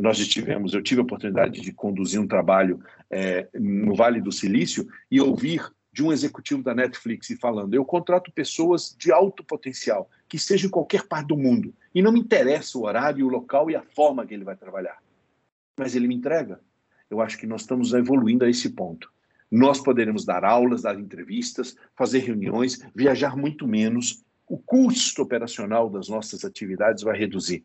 nós 0.00 0.18
tivemos, 0.28 0.74
eu 0.74 0.82
tive 0.82 1.00
a 1.00 1.04
oportunidade 1.04 1.60
de 1.60 1.72
conduzir 1.72 2.20
um 2.20 2.26
trabalho 2.26 2.80
é, 3.10 3.48
no 3.54 3.94
Vale 3.94 4.20
do 4.20 4.30
Silício 4.30 4.86
e 5.10 5.20
ouvir 5.20 5.70
de 5.92 6.02
um 6.02 6.12
executivo 6.12 6.62
da 6.62 6.74
Netflix 6.74 7.28
falando: 7.40 7.74
eu 7.74 7.84
contrato 7.84 8.30
pessoas 8.32 8.94
de 8.98 9.10
alto 9.10 9.42
potencial, 9.42 10.08
que 10.28 10.36
estejam 10.36 10.68
em 10.68 10.70
qualquer 10.70 11.06
parte 11.06 11.28
do 11.28 11.36
mundo, 11.36 11.74
e 11.94 12.02
não 12.02 12.12
me 12.12 12.20
interessa 12.20 12.78
o 12.78 12.84
horário, 12.84 13.26
o 13.26 13.30
local 13.30 13.70
e 13.70 13.76
a 13.76 13.82
forma 13.82 14.26
que 14.26 14.34
ele 14.34 14.44
vai 14.44 14.56
trabalhar. 14.56 15.02
Mas 15.78 15.94
ele 15.94 16.06
me 16.06 16.14
entrega. 16.14 16.60
Eu 17.08 17.20
acho 17.20 17.38
que 17.38 17.46
nós 17.46 17.62
estamos 17.62 17.92
evoluindo 17.92 18.44
a 18.44 18.50
esse 18.50 18.70
ponto. 18.70 19.10
Nós 19.50 19.80
poderemos 19.80 20.24
dar 20.24 20.44
aulas, 20.44 20.82
dar 20.82 20.98
entrevistas, 20.98 21.76
fazer 21.96 22.20
reuniões, 22.20 22.86
viajar 22.94 23.36
muito 23.36 23.66
menos. 23.66 24.22
O 24.46 24.58
custo 24.58 25.22
operacional 25.22 25.90
das 25.90 26.08
nossas 26.08 26.44
atividades 26.44 27.02
vai 27.02 27.18
reduzir. 27.18 27.64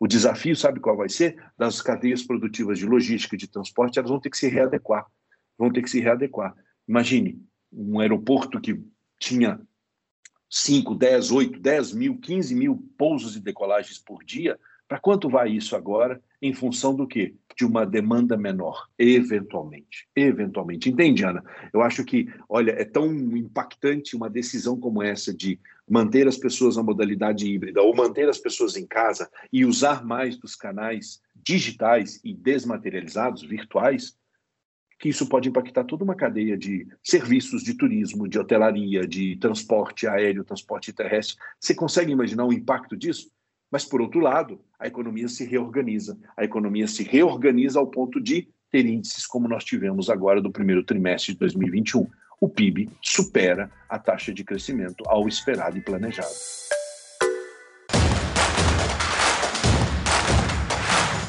O 0.00 0.06
desafio, 0.06 0.56
sabe 0.56 0.80
qual 0.80 0.96
vai 0.96 1.10
ser? 1.10 1.36
Das 1.58 1.82
cadeias 1.82 2.22
produtivas 2.22 2.78
de 2.78 2.86
logística 2.86 3.34
e 3.34 3.38
de 3.38 3.46
transporte, 3.46 3.98
elas 3.98 4.10
vão 4.10 4.18
ter 4.18 4.30
que 4.30 4.38
se 4.38 4.48
readequar. 4.48 5.06
Vão 5.58 5.70
ter 5.70 5.82
que 5.82 5.90
se 5.90 6.00
readequar. 6.00 6.56
Imagine 6.88 7.38
um 7.70 8.00
aeroporto 8.00 8.58
que 8.58 8.82
tinha 9.18 9.60
5, 10.48 10.94
10, 10.94 11.30
8, 11.30 11.60
10 11.60 11.92
mil, 11.92 12.16
15 12.18 12.54
mil 12.54 12.82
pousos 12.96 13.36
e 13.36 13.40
decolagens 13.40 13.98
por 13.98 14.24
dia. 14.24 14.58
Para 14.88 14.98
quanto 14.98 15.28
vai 15.28 15.50
isso 15.50 15.76
agora? 15.76 16.20
Em 16.40 16.54
função 16.54 16.96
do 16.96 17.06
quê? 17.06 17.34
De 17.54 17.66
uma 17.66 17.84
demanda 17.84 18.38
menor, 18.38 18.88
eventualmente. 18.98 20.08
Eventualmente. 20.16 20.88
Entende, 20.88 21.24
Ana? 21.26 21.44
Eu 21.74 21.82
acho 21.82 22.02
que, 22.06 22.26
olha, 22.48 22.72
é 22.72 22.86
tão 22.86 23.12
impactante 23.36 24.16
uma 24.16 24.30
decisão 24.30 24.80
como 24.80 25.02
essa 25.02 25.32
de 25.32 25.60
manter 25.90 26.28
as 26.28 26.36
pessoas 26.36 26.76
na 26.76 26.84
modalidade 26.84 27.52
híbrida 27.52 27.82
ou 27.82 27.94
manter 27.94 28.28
as 28.28 28.38
pessoas 28.38 28.76
em 28.76 28.86
casa 28.86 29.28
e 29.52 29.64
usar 29.64 30.04
mais 30.04 30.38
dos 30.38 30.54
canais 30.54 31.20
digitais 31.34 32.20
e 32.22 32.32
desmaterializados, 32.32 33.42
virtuais, 33.42 34.16
que 35.00 35.08
isso 35.08 35.28
pode 35.28 35.48
impactar 35.48 35.82
toda 35.82 36.04
uma 36.04 36.14
cadeia 36.14 36.56
de 36.56 36.86
serviços 37.02 37.64
de 37.64 37.74
turismo, 37.74 38.28
de 38.28 38.38
hotelaria, 38.38 39.04
de 39.04 39.36
transporte 39.36 40.06
aéreo, 40.06 40.44
transporte 40.44 40.92
terrestre. 40.92 41.36
Você 41.58 41.74
consegue 41.74 42.12
imaginar 42.12 42.44
o 42.44 42.52
impacto 42.52 42.96
disso? 42.96 43.28
Mas, 43.68 43.84
por 43.84 44.00
outro 44.00 44.20
lado, 44.20 44.60
a 44.78 44.86
economia 44.86 45.26
se 45.26 45.44
reorganiza. 45.44 46.18
A 46.36 46.44
economia 46.44 46.86
se 46.86 47.02
reorganiza 47.02 47.80
ao 47.80 47.86
ponto 47.86 48.20
de 48.20 48.48
ter 48.70 48.86
índices 48.86 49.26
como 49.26 49.48
nós 49.48 49.64
tivemos 49.64 50.08
agora 50.08 50.40
do 50.40 50.52
primeiro 50.52 50.84
trimestre 50.84 51.32
de 51.32 51.38
2021 51.40 52.06
o 52.40 52.48
PIB 52.48 52.88
supera 53.02 53.70
a 53.88 53.98
taxa 53.98 54.32
de 54.32 54.42
crescimento 54.42 55.04
ao 55.06 55.28
esperado 55.28 55.76
e 55.76 55.80
planejado. 55.82 56.34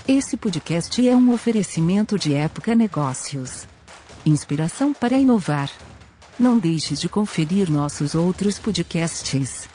Esse 0.07 0.37
podcast 0.37 1.07
é 1.07 1.15
um 1.15 1.33
oferecimento 1.33 2.17
de 2.17 2.33
Época 2.33 2.73
Negócios. 2.73 3.67
Inspiração 4.25 4.93
para 4.93 5.17
inovar. 5.17 5.69
Não 6.39 6.57
deixe 6.57 6.95
de 6.95 7.09
conferir 7.09 7.69
nossos 7.69 8.15
outros 8.15 8.57
podcasts. 8.57 9.69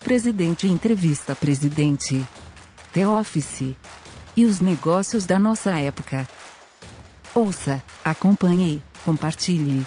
Presidente 0.00 0.66
Entrevista 0.66 1.34
Presidente. 1.34 2.24
The 2.92 3.06
Office. 3.08 3.74
E 4.36 4.44
os 4.44 4.60
negócios 4.60 5.24
da 5.24 5.38
nossa 5.38 5.78
época. 5.78 6.28
Ouça, 7.34 7.82
acompanhe, 8.04 8.82
compartilhe. 9.04 9.86